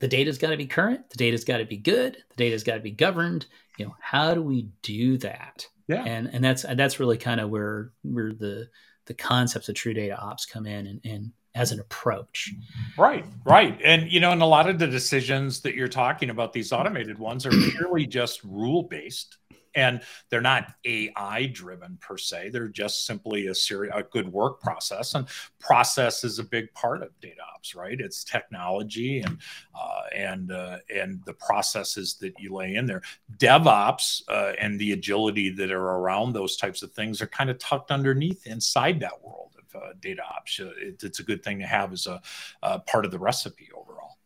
The 0.00 0.08
data's 0.08 0.38
got 0.38 0.50
to 0.50 0.56
be 0.56 0.66
current. 0.66 1.08
The 1.10 1.16
data's 1.16 1.44
got 1.44 1.58
to 1.58 1.64
be 1.64 1.76
good. 1.76 2.16
The 2.30 2.36
data's 2.36 2.64
got 2.64 2.74
to 2.74 2.80
be 2.80 2.90
governed. 2.90 3.46
You 3.78 3.86
know, 3.86 3.96
how 4.00 4.34
do 4.34 4.42
we 4.42 4.68
do 4.82 5.18
that? 5.18 5.66
Yeah. 5.88 6.04
And 6.04 6.28
and 6.32 6.44
that's 6.44 6.62
that's 6.62 7.00
really 7.00 7.18
kind 7.18 7.40
of 7.40 7.50
where 7.50 7.92
where 8.02 8.32
the 8.32 8.68
the 9.06 9.14
concepts 9.14 9.68
of 9.68 9.74
true 9.74 9.94
data 9.94 10.16
ops 10.16 10.46
come 10.46 10.66
in 10.66 10.86
and, 10.86 11.00
and 11.04 11.32
as 11.54 11.72
an 11.72 11.80
approach. 11.80 12.52
Right, 12.96 13.24
right. 13.44 13.78
And 13.84 14.10
you 14.10 14.20
know, 14.20 14.32
and 14.32 14.42
a 14.42 14.46
lot 14.46 14.68
of 14.68 14.78
the 14.78 14.86
decisions 14.86 15.60
that 15.60 15.74
you're 15.74 15.88
talking 15.88 16.30
about, 16.30 16.52
these 16.52 16.72
automated 16.72 17.18
ones, 17.18 17.44
are 17.46 17.50
purely 17.50 18.06
just 18.06 18.42
rule 18.44 18.84
based 18.84 19.36
and 19.74 20.02
they're 20.28 20.40
not 20.40 20.74
AI 20.84 21.46
driven 21.46 21.98
per 22.00 22.16
se. 22.16 22.50
They're 22.50 22.68
just 22.68 23.06
simply 23.06 23.46
a 23.46 23.54
series, 23.54 23.92
a 23.94 24.02
good 24.02 24.30
work 24.30 24.60
process, 24.60 25.14
and 25.14 25.26
process 25.58 26.24
is 26.24 26.38
a 26.38 26.44
big 26.44 26.72
part 26.74 27.02
of 27.02 27.18
data 27.20 27.40
ops, 27.54 27.74
right? 27.74 27.98
It's 27.98 28.24
technology 28.24 29.20
and 29.20 29.38
uh, 29.74 30.02
and 30.14 30.52
uh, 30.52 30.78
and 30.94 31.20
the 31.24 31.34
processes 31.34 32.14
that 32.20 32.34
you 32.38 32.54
lay 32.54 32.74
in 32.74 32.86
there. 32.86 33.02
DevOps 33.38 34.22
uh, 34.28 34.52
and 34.58 34.78
the 34.78 34.92
agility 34.92 35.50
that 35.50 35.70
are 35.70 35.96
around 35.96 36.32
those 36.32 36.56
types 36.56 36.82
of 36.82 36.92
things 36.92 37.22
are 37.22 37.26
kind 37.26 37.50
of 37.50 37.58
tucked 37.58 37.90
underneath 37.90 38.46
inside 38.46 39.00
that 39.00 39.22
world 39.22 39.56
of 39.58 39.82
uh, 39.82 39.92
data 40.00 40.22
ops. 40.22 40.60
Uh, 40.60 40.72
it, 40.76 41.02
it's 41.02 41.20
a 41.20 41.24
good 41.24 41.42
thing 41.42 41.58
to 41.58 41.66
have 41.66 41.92
as 41.92 42.06
a, 42.06 42.20
a 42.62 42.78
part 42.80 43.04
of 43.04 43.10
the 43.10 43.18
recipe 43.18 43.68
overall. 43.74 44.18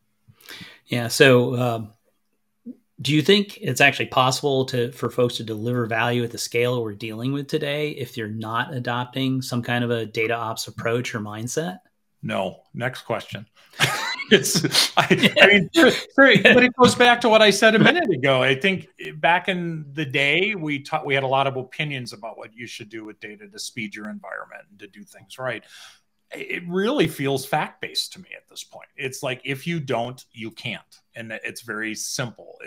Yeah. 0.87 1.09
So. 1.09 1.93
Do 3.01 3.13
you 3.15 3.21
think 3.21 3.59
it's 3.61 3.81
actually 3.81 4.07
possible 4.07 4.65
to 4.67 4.91
for 4.93 5.11
folks 5.11 5.37
to 5.37 5.45
deliver 5.45 5.87
value 5.87 6.25
at 6.25 6.31
the 6.31 6.39
scale 6.39 6.83
we're 6.83 6.95
dealing 6.95 7.33
with 7.33 7.47
today 7.47 7.91
if 7.91 8.17
you're 8.17 8.29
not 8.29 8.73
adopting 8.75 9.43
some 9.43 9.63
kind 9.63 9.85
of 9.85 9.91
a 9.91 10.07
data 10.07 10.35
ops 10.35 10.67
approach 10.67 11.15
or 11.15 11.21
mindset? 11.21 11.79
No. 12.23 12.63
Next 12.75 13.03
question. 13.03 13.47
it's 14.31 14.93
I, 14.97 15.07
I 15.41 15.47
mean 15.47 15.71
but 16.17 16.65
it 16.65 16.75
goes 16.77 16.95
back 16.95 17.21
to 17.21 17.29
what 17.29 17.43
I 17.43 17.51
said 17.51 17.75
a 17.75 17.79
minute 17.79 18.09
ago. 18.11 18.43
I 18.43 18.55
think 18.55 18.89
back 19.17 19.49
in 19.49 19.85
the 19.93 20.05
day 20.05 20.55
we 20.55 20.81
taught 20.81 21.07
we 21.07 21.15
had 21.15 21.23
a 21.23 21.29
lot 21.29 21.47
of 21.47 21.57
opinions 21.57 22.13
about 22.13 22.39
what 22.39 22.55
you 22.55 22.67
should 22.67 22.89
do 22.89 23.05
with 23.05 23.21
data 23.21 23.47
to 23.47 23.59
speed 23.59 23.95
your 23.95 24.09
environment 24.09 24.63
and 24.71 24.79
to 24.81 24.87
do 24.89 25.05
things 25.05 25.39
right 25.39 25.63
it 26.33 26.63
really 26.67 27.07
feels 27.07 27.47
fact 27.47 27.81
based 27.81 28.13
to 28.13 28.21
me 28.21 28.29
at 28.37 28.49
this 28.49 28.65
point. 28.65 28.89
It's 28.97 29.23
like 29.23 29.41
if 29.45 29.67
you 29.67 29.81
don't, 29.81 30.25
you 30.33 30.51
can't. 30.51 30.83
And 31.15 31.33
it's 31.45 31.63
very 31.63 31.95
simple. 31.95 32.59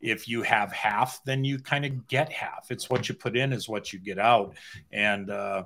If 0.00 0.26
you 0.26 0.42
have 0.42 0.72
half, 0.72 1.20
then 1.24 1.44
you 1.44 1.58
kind 1.58 1.84
of 1.84 2.08
get 2.08 2.32
half. 2.32 2.70
It's 2.70 2.90
what 2.90 3.08
you 3.08 3.14
put 3.14 3.36
in 3.36 3.52
is 3.52 3.68
what 3.68 3.92
you 3.92 3.98
get 3.98 4.18
out. 4.18 4.56
And 4.90 5.30
uh, 5.30 5.64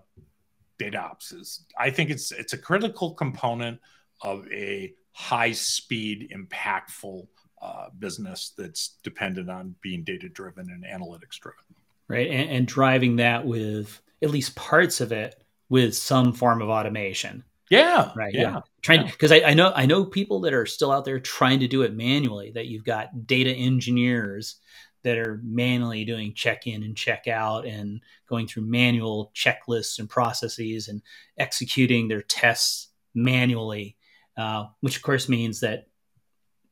data 0.79 0.99
ops 0.99 1.33
is, 1.33 1.65
I 1.79 1.91
think 1.91 2.11
it's 2.11 2.33
it's 2.33 2.53
a 2.53 2.59
critical 2.59 3.15
component 3.15 3.81
of 4.23 4.47
a 4.53 4.93
high 5.13 5.53
speed, 5.53 6.33
impactful 6.35 7.27
uh, 7.63 7.87
business 7.99 8.53
that's 8.59 8.97
dependent 9.03 9.49
on 9.49 9.75
being 9.81 10.05
data 10.05 10.29
driven 10.29 10.69
and 10.71 10.85
analytics 10.85 11.39
driven. 11.39 11.65
Right, 12.09 12.31
and, 12.31 12.51
and 12.51 12.67
driving 12.69 13.17
that 13.17 13.47
with 13.47 14.01
at 14.23 14.31
least 14.31 14.55
parts 14.57 15.01
of 15.01 15.13
it 15.13 15.43
with 15.69 15.95
some 15.97 16.33
form 16.33 16.63
of 16.63 16.69
automation. 16.69 17.45
Yeah. 17.71 18.13
Right. 18.15 18.33
Yeah. 18.33 18.41
yeah. 18.43 18.61
Trying 18.83 19.07
because 19.07 19.33
I, 19.33 19.41
I 19.41 19.55
know 19.55 19.73
I 19.75 19.87
know 19.87 20.05
people 20.05 20.41
that 20.41 20.55
are 20.55 20.67
still 20.67 20.93
out 20.93 21.05
there 21.05 21.19
trying 21.19 21.61
to 21.61 21.69
do 21.69 21.83
it 21.83 21.95
manually. 21.95 22.53
That 22.53 22.67
you've 22.67 22.85
got 22.85 23.27
data 23.27 23.51
engineers 23.51 24.57
that 25.03 25.19
are 25.19 25.41
manually 25.45 26.05
doing 26.05 26.35
check 26.35 26.67
in 26.67 26.83
and 26.83 26.97
check 26.97 27.29
out 27.29 27.65
and 27.65 28.01
going 28.29 28.47
through 28.47 28.65
manual 28.65 29.31
checklists 29.35 29.99
and 29.99 30.09
processes 30.09 30.89
and 30.89 31.01
executing 31.39 32.09
their 32.09 32.23
tests 32.23 32.89
manually, 33.15 33.97
uh, 34.37 34.65
which 34.81 34.97
of 34.97 35.03
course 35.03 35.29
means 35.29 35.61
that 35.61 35.87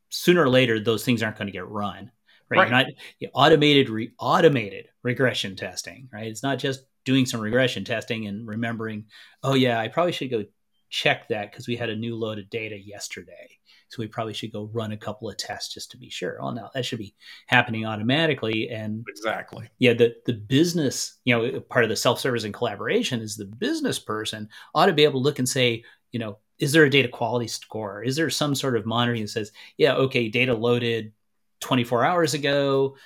sooner 0.08 0.42
or 0.42 0.48
later 0.48 0.80
those 0.80 1.04
things 1.04 1.22
aren't 1.22 1.36
going 1.36 1.46
to 1.46 1.52
get 1.52 1.68
run. 1.68 2.10
Right. 2.50 2.70
right. 2.70 2.86
Not 3.20 3.30
automated 3.34 3.88
re, 3.88 4.12
automated 4.18 4.88
regression 5.02 5.56
testing. 5.56 6.08
Right. 6.12 6.26
It's 6.26 6.42
not 6.42 6.58
just 6.58 6.84
doing 7.04 7.26
some 7.26 7.40
regression 7.40 7.84
testing 7.84 8.26
and 8.26 8.46
remembering, 8.46 9.06
oh 9.42 9.54
yeah, 9.54 9.78
I 9.78 9.88
probably 9.88 10.12
should 10.12 10.30
go 10.30 10.44
check 10.90 11.28
that 11.28 11.50
because 11.50 11.66
we 11.66 11.76
had 11.76 11.90
a 11.90 11.96
new 11.96 12.14
load 12.14 12.38
of 12.38 12.48
data 12.50 12.78
yesterday. 12.78 13.58
So 13.88 13.96
we 13.98 14.06
probably 14.06 14.32
should 14.32 14.52
go 14.52 14.70
run 14.72 14.92
a 14.92 14.96
couple 14.96 15.28
of 15.28 15.36
tests 15.36 15.72
just 15.72 15.90
to 15.90 15.96
be 15.96 16.08
sure. 16.08 16.38
Oh 16.40 16.50
no, 16.50 16.68
that 16.74 16.84
should 16.84 16.98
be 16.98 17.14
happening 17.46 17.84
automatically. 17.84 18.68
And 18.68 19.04
exactly, 19.08 19.68
yeah, 19.78 19.92
the 19.94 20.14
the 20.26 20.32
business, 20.32 21.18
you 21.24 21.36
know, 21.36 21.60
part 21.60 21.84
of 21.84 21.90
the 21.90 21.96
self 21.96 22.20
service 22.20 22.44
and 22.44 22.54
collaboration 22.54 23.20
is 23.20 23.36
the 23.36 23.44
business 23.44 23.98
person 23.98 24.48
ought 24.74 24.86
to 24.86 24.92
be 24.92 25.04
able 25.04 25.20
to 25.20 25.24
look 25.24 25.38
and 25.38 25.48
say, 25.48 25.84
you 26.12 26.18
know, 26.18 26.38
is 26.58 26.72
there 26.72 26.84
a 26.84 26.90
data 26.90 27.08
quality 27.08 27.48
score? 27.48 28.02
Is 28.02 28.16
there 28.16 28.30
some 28.30 28.54
sort 28.54 28.76
of 28.76 28.86
monitoring 28.86 29.22
that 29.22 29.28
says, 29.28 29.52
yeah, 29.76 29.94
okay, 29.94 30.28
data 30.28 30.54
loaded 30.54 31.12
24 31.60 32.04
hours 32.04 32.34
ago, 32.34 32.96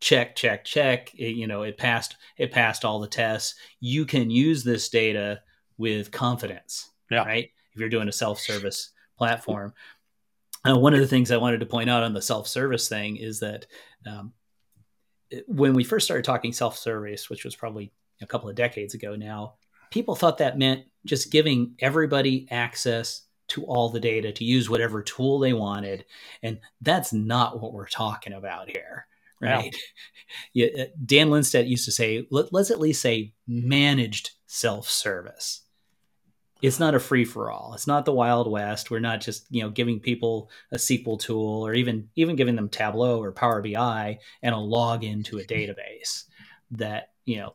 check 0.00 0.36
check 0.36 0.64
check. 0.64 1.14
It, 1.14 1.36
you 1.36 1.46
know 1.46 1.62
it 1.62 1.78
passed 1.78 2.16
it 2.36 2.52
passed 2.52 2.84
all 2.84 3.00
the 3.00 3.08
tests. 3.08 3.54
You 3.80 4.04
can 4.04 4.30
use 4.30 4.64
this 4.64 4.88
data 4.88 5.40
with 5.78 6.10
confidence 6.10 6.90
yeah. 7.10 7.24
right? 7.24 7.50
If 7.72 7.80
you're 7.80 7.88
doing 7.88 8.08
a 8.08 8.12
self-service 8.12 8.90
platform. 9.18 9.72
Uh, 10.66 10.76
one 10.76 10.94
of 10.94 11.00
the 11.00 11.06
things 11.06 11.30
i 11.30 11.36
wanted 11.36 11.60
to 11.60 11.66
point 11.66 11.88
out 11.88 12.02
on 12.02 12.12
the 12.12 12.20
self-service 12.20 12.88
thing 12.88 13.16
is 13.16 13.38
that 13.38 13.66
um, 14.04 14.32
when 15.46 15.74
we 15.74 15.84
first 15.84 16.04
started 16.06 16.24
talking 16.24 16.52
self-service 16.52 17.30
which 17.30 17.44
was 17.44 17.54
probably 17.54 17.92
a 18.20 18.26
couple 18.26 18.48
of 18.48 18.56
decades 18.56 18.94
ago 18.94 19.14
now 19.14 19.54
people 19.90 20.16
thought 20.16 20.38
that 20.38 20.58
meant 20.58 20.84
just 21.04 21.30
giving 21.30 21.74
everybody 21.80 22.48
access 22.50 23.22
to 23.48 23.64
all 23.64 23.88
the 23.88 24.00
data 24.00 24.32
to 24.32 24.44
use 24.44 24.68
whatever 24.68 25.02
tool 25.02 25.38
they 25.38 25.52
wanted. 25.52 26.04
And 26.42 26.58
that's 26.80 27.12
not 27.12 27.60
what 27.60 27.72
we're 27.72 27.86
talking 27.86 28.32
about 28.32 28.68
here 28.68 29.06
right? 29.40 29.74
Yeah. 30.52 30.66
yeah. 30.74 30.82
Uh, 30.82 30.86
Dan 31.04 31.28
Linstedt 31.28 31.68
used 31.68 31.84
to 31.84 31.92
say, 31.92 32.26
Let, 32.30 32.52
us 32.54 32.70
at 32.70 32.80
least 32.80 33.02
say 33.02 33.34
managed 33.46 34.30
self 34.46 34.88
service. 34.88 35.62
It's 36.62 36.80
not 36.80 36.94
a 36.94 37.00
free 37.00 37.26
for 37.26 37.50
all. 37.50 37.74
It's 37.74 37.86
not 37.86 38.06
the 38.06 38.14
Wild 38.14 38.50
West. 38.50 38.90
We're 38.90 38.98
not 38.98 39.20
just 39.20 39.46
you 39.50 39.62
know 39.62 39.70
giving 39.70 40.00
people 40.00 40.50
a 40.72 40.76
SQL 40.76 41.20
tool 41.20 41.66
or 41.66 41.74
even 41.74 42.08
even 42.16 42.36
giving 42.36 42.56
them 42.56 42.68
Tableau 42.68 43.22
or 43.22 43.32
Power 43.32 43.62
BI 43.62 44.18
and 44.42 44.54
a 44.54 44.58
login 44.58 45.24
to 45.26 45.38
a 45.38 45.44
database. 45.44 46.24
That 46.72 47.10
you 47.24 47.36
know 47.38 47.54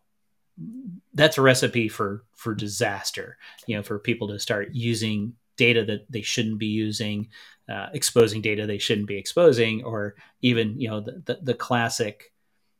that's 1.13 1.37
a 1.37 1.41
recipe 1.41 1.89
for 1.89 2.23
for 2.35 2.53
disaster. 2.53 3.37
You 3.65 3.77
know, 3.77 3.83
for 3.83 3.97
people 3.97 4.27
to 4.29 4.39
start 4.39 4.69
using 4.73 5.33
data 5.61 5.85
that 5.85 6.11
they 6.11 6.23
shouldn't 6.23 6.57
be 6.57 6.73
using, 6.87 7.29
uh, 7.69 7.89
exposing 7.93 8.41
data 8.41 8.65
they 8.65 8.79
shouldn't 8.79 9.07
be 9.07 9.17
exposing, 9.17 9.83
or 9.83 10.15
even 10.41 10.79
you 10.81 10.89
know 10.89 10.99
the 10.99 11.21
the, 11.25 11.39
the 11.43 11.53
classic. 11.53 12.33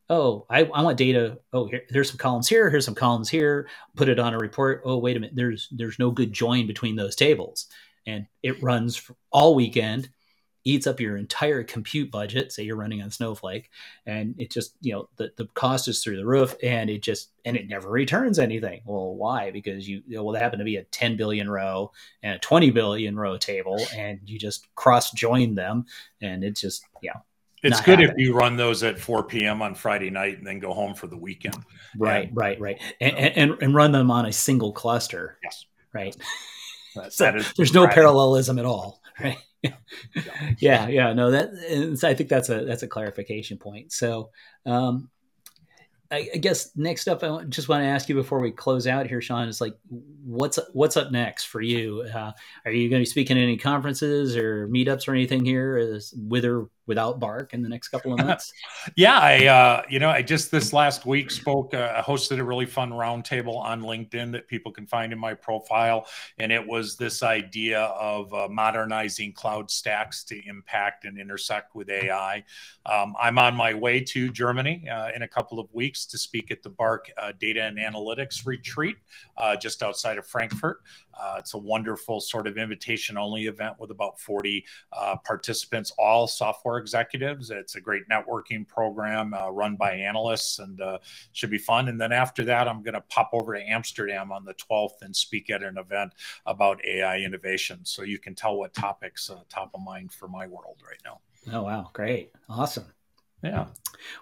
Oh, 0.10 0.46
I, 0.50 0.66
I 0.66 0.82
want 0.82 0.98
data. 0.98 1.38
Oh, 1.54 1.68
here, 1.68 1.84
there's 1.90 2.10
some 2.10 2.18
columns 2.18 2.50
here. 2.50 2.70
Here's 2.70 2.84
some 2.84 2.96
columns 2.96 3.30
here. 3.30 3.70
Put 3.96 4.10
it 4.10 4.20
on 4.20 4.34
a 4.34 4.38
report. 4.38 4.82
Oh, 4.84 4.98
wait 4.98 5.16
a 5.16 5.20
minute. 5.20 5.36
There's 5.36 5.70
there's 5.72 6.00
no 6.00 6.10
good 6.12 6.34
join 6.34 6.66
between 6.68 6.96
those 6.96 7.16
tables, 7.16 7.68
and 8.08 8.26
it 8.42 8.62
runs 8.64 9.10
all 9.32 9.56
weekend 9.56 10.10
eats 10.64 10.88
up 10.88 11.00
your 11.00 11.18
entire 11.18 11.64
compute 11.64 12.12
budget 12.12 12.52
say 12.52 12.64
you're 12.64 12.76
running 12.76 13.02
on 13.02 13.10
snowflake 13.10 13.70
and 14.06 14.36
it 14.38 14.52
just 14.52 14.76
you 14.82 14.94
know 14.94 15.10
the, 15.18 15.32
the 15.38 15.46
cost 15.54 15.88
is 15.88 16.04
through 16.04 16.18
the 16.18 16.26
roof 16.26 16.56
and 16.64 16.90
it 16.90 17.02
just 17.02 17.32
and 17.46 17.58
it 17.58 17.68
never 17.68 17.90
returns 17.90 18.38
anything 18.40 18.82
well 18.86 19.16
why 19.16 19.52
because 19.52 19.88
you 19.88 20.02
well 20.10 20.32
that 20.32 20.42
happened 20.42 20.60
to 20.60 20.66
be 20.66 20.78
a 20.78 20.84
10 20.84 21.18
billion 21.18 21.50
row 21.50 21.92
and 22.24 22.36
a 22.36 22.40
20 22.40 22.70
billion 22.72 23.18
row 23.18 23.38
table 23.38 23.80
and 23.96 24.20
you 24.26 24.38
just 24.38 24.74
cross 24.76 25.12
join 25.12 25.56
them 25.56 25.86
and 26.22 26.44
it's 26.44 26.62
just 26.62 26.86
yeah 27.02 27.14
it's 27.64 27.80
good 27.82 28.00
happening. 28.00 28.10
if 28.10 28.18
you 28.18 28.34
run 28.34 28.56
those 28.58 28.82
at 28.82 29.00
4 29.00 29.24
p.m. 29.26 29.62
on 29.62 29.76
Friday 29.76 30.10
night 30.10 30.38
and 30.40 30.48
then 30.48 30.58
go 30.58 30.74
home 30.74 30.96
for 30.96 31.06
the 31.06 31.16
weekend. 31.16 31.58
Right, 31.96 32.28
and, 32.28 32.36
right, 32.36 32.60
right, 32.60 32.82
and, 33.00 33.16
and, 33.16 33.58
and 33.62 33.76
run 33.76 33.92
them 33.92 34.10
on 34.10 34.26
a 34.26 34.32
single 34.32 34.72
cluster. 34.72 35.38
Yes, 35.44 35.66
right. 35.94 36.16
So 37.10 37.42
there's 37.58 37.74
no 37.74 37.88
parallelism 37.88 38.60
at 38.60 38.66
all, 38.66 39.02
right? 39.20 39.38
yeah, 40.58 40.88
yeah, 40.88 41.14
no, 41.14 41.32
that 41.32 42.00
I 42.04 42.14
think 42.14 42.30
that's 42.30 42.50
a 42.50 42.66
that's 42.66 42.84
a 42.84 42.88
clarification 42.88 43.58
point. 43.58 43.92
So, 43.92 44.32
um, 44.66 45.10
I, 46.12 46.30
I, 46.34 46.38
guess 46.38 46.76
next 46.76 47.08
up, 47.08 47.24
I 47.24 47.44
just 47.46 47.70
want 47.70 47.84
to 47.84 47.88
ask 47.88 48.10
you 48.10 48.16
before 48.16 48.42
we 48.42 48.52
close 48.52 48.86
out 48.86 49.08
here, 49.08 49.22
Shawn, 49.22 49.48
is 49.48 49.62
like, 49.62 49.78
what's 50.26 50.60
what's 50.74 50.98
up 50.98 51.12
next 51.12 51.46
for 51.46 51.62
you? 51.62 52.02
Uh, 52.14 52.32
are 52.66 52.72
you 52.72 52.90
going 52.90 53.00
to 53.00 53.04
be 53.04 53.10
speaking 53.10 53.38
at 53.38 53.44
any 53.44 53.56
conferences 53.56 54.36
or 54.36 54.68
meetups 54.68 55.08
or 55.08 55.14
anything 55.14 55.46
here, 55.46 55.78
as 55.78 56.14
with 56.18 56.44
or 56.44 56.70
without 56.88 57.20
BARC 57.20 57.54
in 57.54 57.62
the 57.62 57.70
next 57.70 57.90
couple 57.90 58.14
of 58.14 58.20
months? 58.26 58.52
yeah, 58.96 59.20
I 59.20 59.46
uh, 59.46 59.84
you 59.90 60.00
know 60.00 60.10
I 60.10 60.22
just 60.22 60.52
this 60.52 60.74
last 60.74 61.06
week 61.06 61.32
spoke, 61.32 61.74
uh, 61.74 62.02
hosted 62.02 62.40
a 62.40 62.44
really 62.44 62.66
fun 62.66 62.92
roundtable 62.92 63.58
on 63.58 63.82
LinkedIn 63.82 64.32
that 64.34 64.48
people 64.48 64.72
can 64.72 64.86
find 64.88 65.14
in 65.14 65.20
my 65.20 65.34
profile, 65.34 66.08
and 66.38 66.52
it 66.52 66.66
was 66.66 66.96
this 66.96 67.24
idea 67.24 67.82
of 67.82 68.34
uh, 68.34 68.48
modernizing 68.50 69.34
cloud 69.34 69.70
stacks 69.70 70.24
to 70.26 70.48
impact 70.48 71.06
and 71.06 71.20
intersect 71.20 71.76
with 71.76 71.90
AI. 71.90 72.44
Um, 72.86 73.16
I'm 73.20 73.38
on 73.38 73.56
my 73.56 73.74
way 73.74 74.02
to 74.02 74.32
Germany 74.32 74.90
uh, 74.90 75.10
in 75.16 75.22
a 75.22 75.28
couple 75.28 75.60
of 75.60 75.72
weeks 75.74 76.06
to 76.08 76.18
speak 76.18 76.52
at 76.52 76.64
the 76.64 76.70
BARC 76.70 77.12
uh, 77.18 77.32
Data 77.40 77.64
and 77.64 77.78
Analytics 77.78 78.46
Retreat 78.46 78.98
uh, 79.38 79.56
just 79.56 79.84
outside 79.84 80.18
of 80.18 80.26
Frankfurt. 80.26 80.82
Uh, 81.22 81.36
it's 81.38 81.54
a 81.54 81.58
wonderful 81.58 82.20
sort 82.20 82.48
of 82.48 82.58
invitation 82.58 83.18
only 83.18 83.46
event 83.46 83.76
with 83.80 83.92
about 83.92 84.20
40 84.20 84.66
uh, 84.92 85.16
participants, 85.24 85.92
all 85.98 86.28
software 86.28 86.78
executives. 86.78 87.52
It's 87.52 87.76
a 87.76 87.82
great 87.82 88.04
networking 88.10 88.68
program 88.68 89.34
uh, 89.34 89.50
run 89.50 89.76
by 89.76 89.94
analysts 89.94 90.60
and 90.60 90.82
uh, 90.82 90.98
should 91.34 91.52
be 91.52 91.58
fun. 91.58 91.90
And 91.90 92.00
then 92.00 92.12
after 92.12 92.44
that, 92.46 92.68
I'm 92.68 92.82
going 92.82 92.96
to 92.96 93.02
pop 93.02 93.30
over 93.34 93.54
to 93.54 93.62
Amsterdam 93.62 94.32
on 94.32 94.46
the 94.46 94.56
12th 94.56 95.02
and 95.02 95.16
speak 95.16 95.50
at 95.50 95.62
an 95.62 95.78
event 95.78 96.14
about 96.46 96.84
AI 96.86 97.20
innovation. 97.20 97.80
So 97.84 98.02
you 98.02 98.18
can 98.18 98.34
tell 98.34 98.58
what 98.58 98.74
topics 98.74 99.30
uh, 99.30 99.40
top 99.50 99.72
of 99.76 99.82
mind 99.82 100.12
for 100.12 100.28
my 100.28 100.48
world 100.48 100.78
right 100.88 101.00
now. 101.06 101.20
Oh, 101.54 101.64
wow. 101.64 101.90
Great. 101.94 102.32
Awesome. 102.50 102.86
Yeah. 103.44 103.68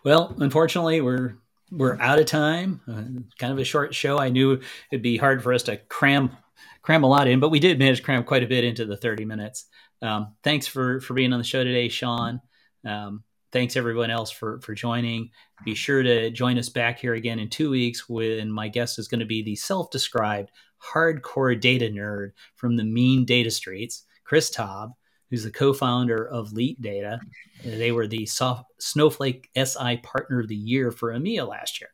Well, 0.03 0.35
unfortunately, 0.39 1.01
we're 1.01 1.35
we're 1.71 1.99
out 1.99 2.19
of 2.19 2.25
time. 2.25 2.82
Uh, 2.88 3.21
kind 3.38 3.53
of 3.53 3.60
a 3.60 3.63
short 3.63 3.93
show. 3.93 4.17
I 4.17 4.29
knew 4.29 4.62
it'd 4.91 5.03
be 5.03 5.17
hard 5.17 5.43
for 5.43 5.53
us 5.53 5.63
to 5.63 5.77
cram 5.77 6.36
cram 6.82 7.03
a 7.03 7.08
lot 7.08 7.27
in, 7.27 7.39
but 7.39 7.49
we 7.49 7.60
did 7.60 7.77
manage 7.79 7.97
to 7.97 8.03
cram 8.03 8.23
quite 8.23 8.43
a 8.43 8.47
bit 8.47 8.63
into 8.63 8.86
the 8.86 8.97
30 8.97 9.25
minutes. 9.25 9.65
Um, 10.01 10.36
thanks 10.43 10.67
for 10.67 11.01
for 11.01 11.13
being 11.13 11.34
on 11.34 11.39
the 11.39 11.45
show 11.45 11.63
today, 11.63 11.89
Shawn. 11.89 12.41
Um, 12.86 13.23
thanks 13.51 13.75
everyone 13.75 14.12
else 14.12 14.32
for 14.32 14.60
for 14.62 14.73
joining. 14.73 15.32
Be 15.65 15.75
sure 15.75 16.03
to 16.03 16.29
join 16.32 16.58
us 16.58 16.69
back 16.69 16.99
here 16.99 17.13
again 17.13 17.39
in 17.39 17.49
two 17.49 17.69
weeks 17.69 18.08
when 18.08 18.51
my 18.51 18.67
guest 18.67 18.99
is 18.99 19.08
going 19.08 19.19
to 19.19 19.25
be 19.25 19.43
the 19.43 19.55
self-described 19.55 20.51
hardcore 20.93 21.60
data 21.60 21.86
nerd 21.86 22.32
from 22.55 22.77
the 22.77 22.86
mean 22.86 23.25
data 23.25 23.51
streets, 23.51 24.05
Chris 24.23 24.49
Tabb, 24.49 24.91
who's 25.29 25.43
the 25.43 25.51
co-founder 25.51 26.27
of 26.27 26.53
Leap 26.53 26.81
Data. 26.81 27.19
They 27.63 27.91
were 27.91 28.07
the 28.07 28.25
soft, 28.25 28.65
Snowflake 28.79 29.49
SI 29.55 29.97
Partner 29.97 30.39
of 30.39 30.47
the 30.47 30.55
Year 30.55 30.91
for 30.91 31.13
EMEA 31.13 31.47
last 31.47 31.79
year. 31.81 31.89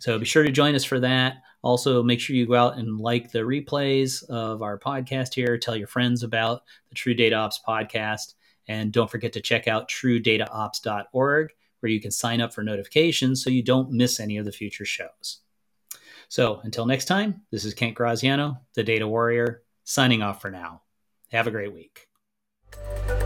So 0.00 0.18
be 0.18 0.24
sure 0.24 0.44
to 0.44 0.52
join 0.52 0.74
us 0.74 0.84
for 0.84 1.00
that. 1.00 1.42
Also, 1.62 2.02
make 2.02 2.20
sure 2.20 2.36
you 2.36 2.46
go 2.46 2.54
out 2.54 2.78
and 2.78 3.00
like 3.00 3.32
the 3.32 3.40
replays 3.40 4.22
of 4.30 4.62
our 4.62 4.78
podcast 4.78 5.34
here. 5.34 5.58
Tell 5.58 5.76
your 5.76 5.88
friends 5.88 6.22
about 6.22 6.62
the 6.88 6.94
True 6.94 7.14
Data 7.14 7.36
Ops 7.36 7.60
podcast. 7.66 8.34
And 8.68 8.92
don't 8.92 9.10
forget 9.10 9.32
to 9.32 9.40
check 9.40 9.66
out 9.66 9.88
truedataops.org, 9.88 11.52
where 11.80 11.90
you 11.90 12.00
can 12.00 12.10
sign 12.10 12.40
up 12.40 12.52
for 12.52 12.62
notifications 12.62 13.42
so 13.42 13.50
you 13.50 13.62
don't 13.62 13.90
miss 13.90 14.20
any 14.20 14.36
of 14.36 14.44
the 14.44 14.52
future 14.52 14.84
shows. 14.84 15.40
So 16.28 16.60
until 16.62 16.86
next 16.86 17.06
time, 17.06 17.42
this 17.50 17.64
is 17.64 17.72
Kent 17.72 17.94
Graziano, 17.94 18.58
the 18.74 18.84
Data 18.84 19.08
Warrior, 19.08 19.62
signing 19.84 20.22
off 20.22 20.42
for 20.42 20.50
now. 20.50 20.82
Have 21.30 21.46
a 21.46 21.50
great 21.50 21.72
week. 21.72 22.07
Thank 22.70 23.08
you 23.08 23.17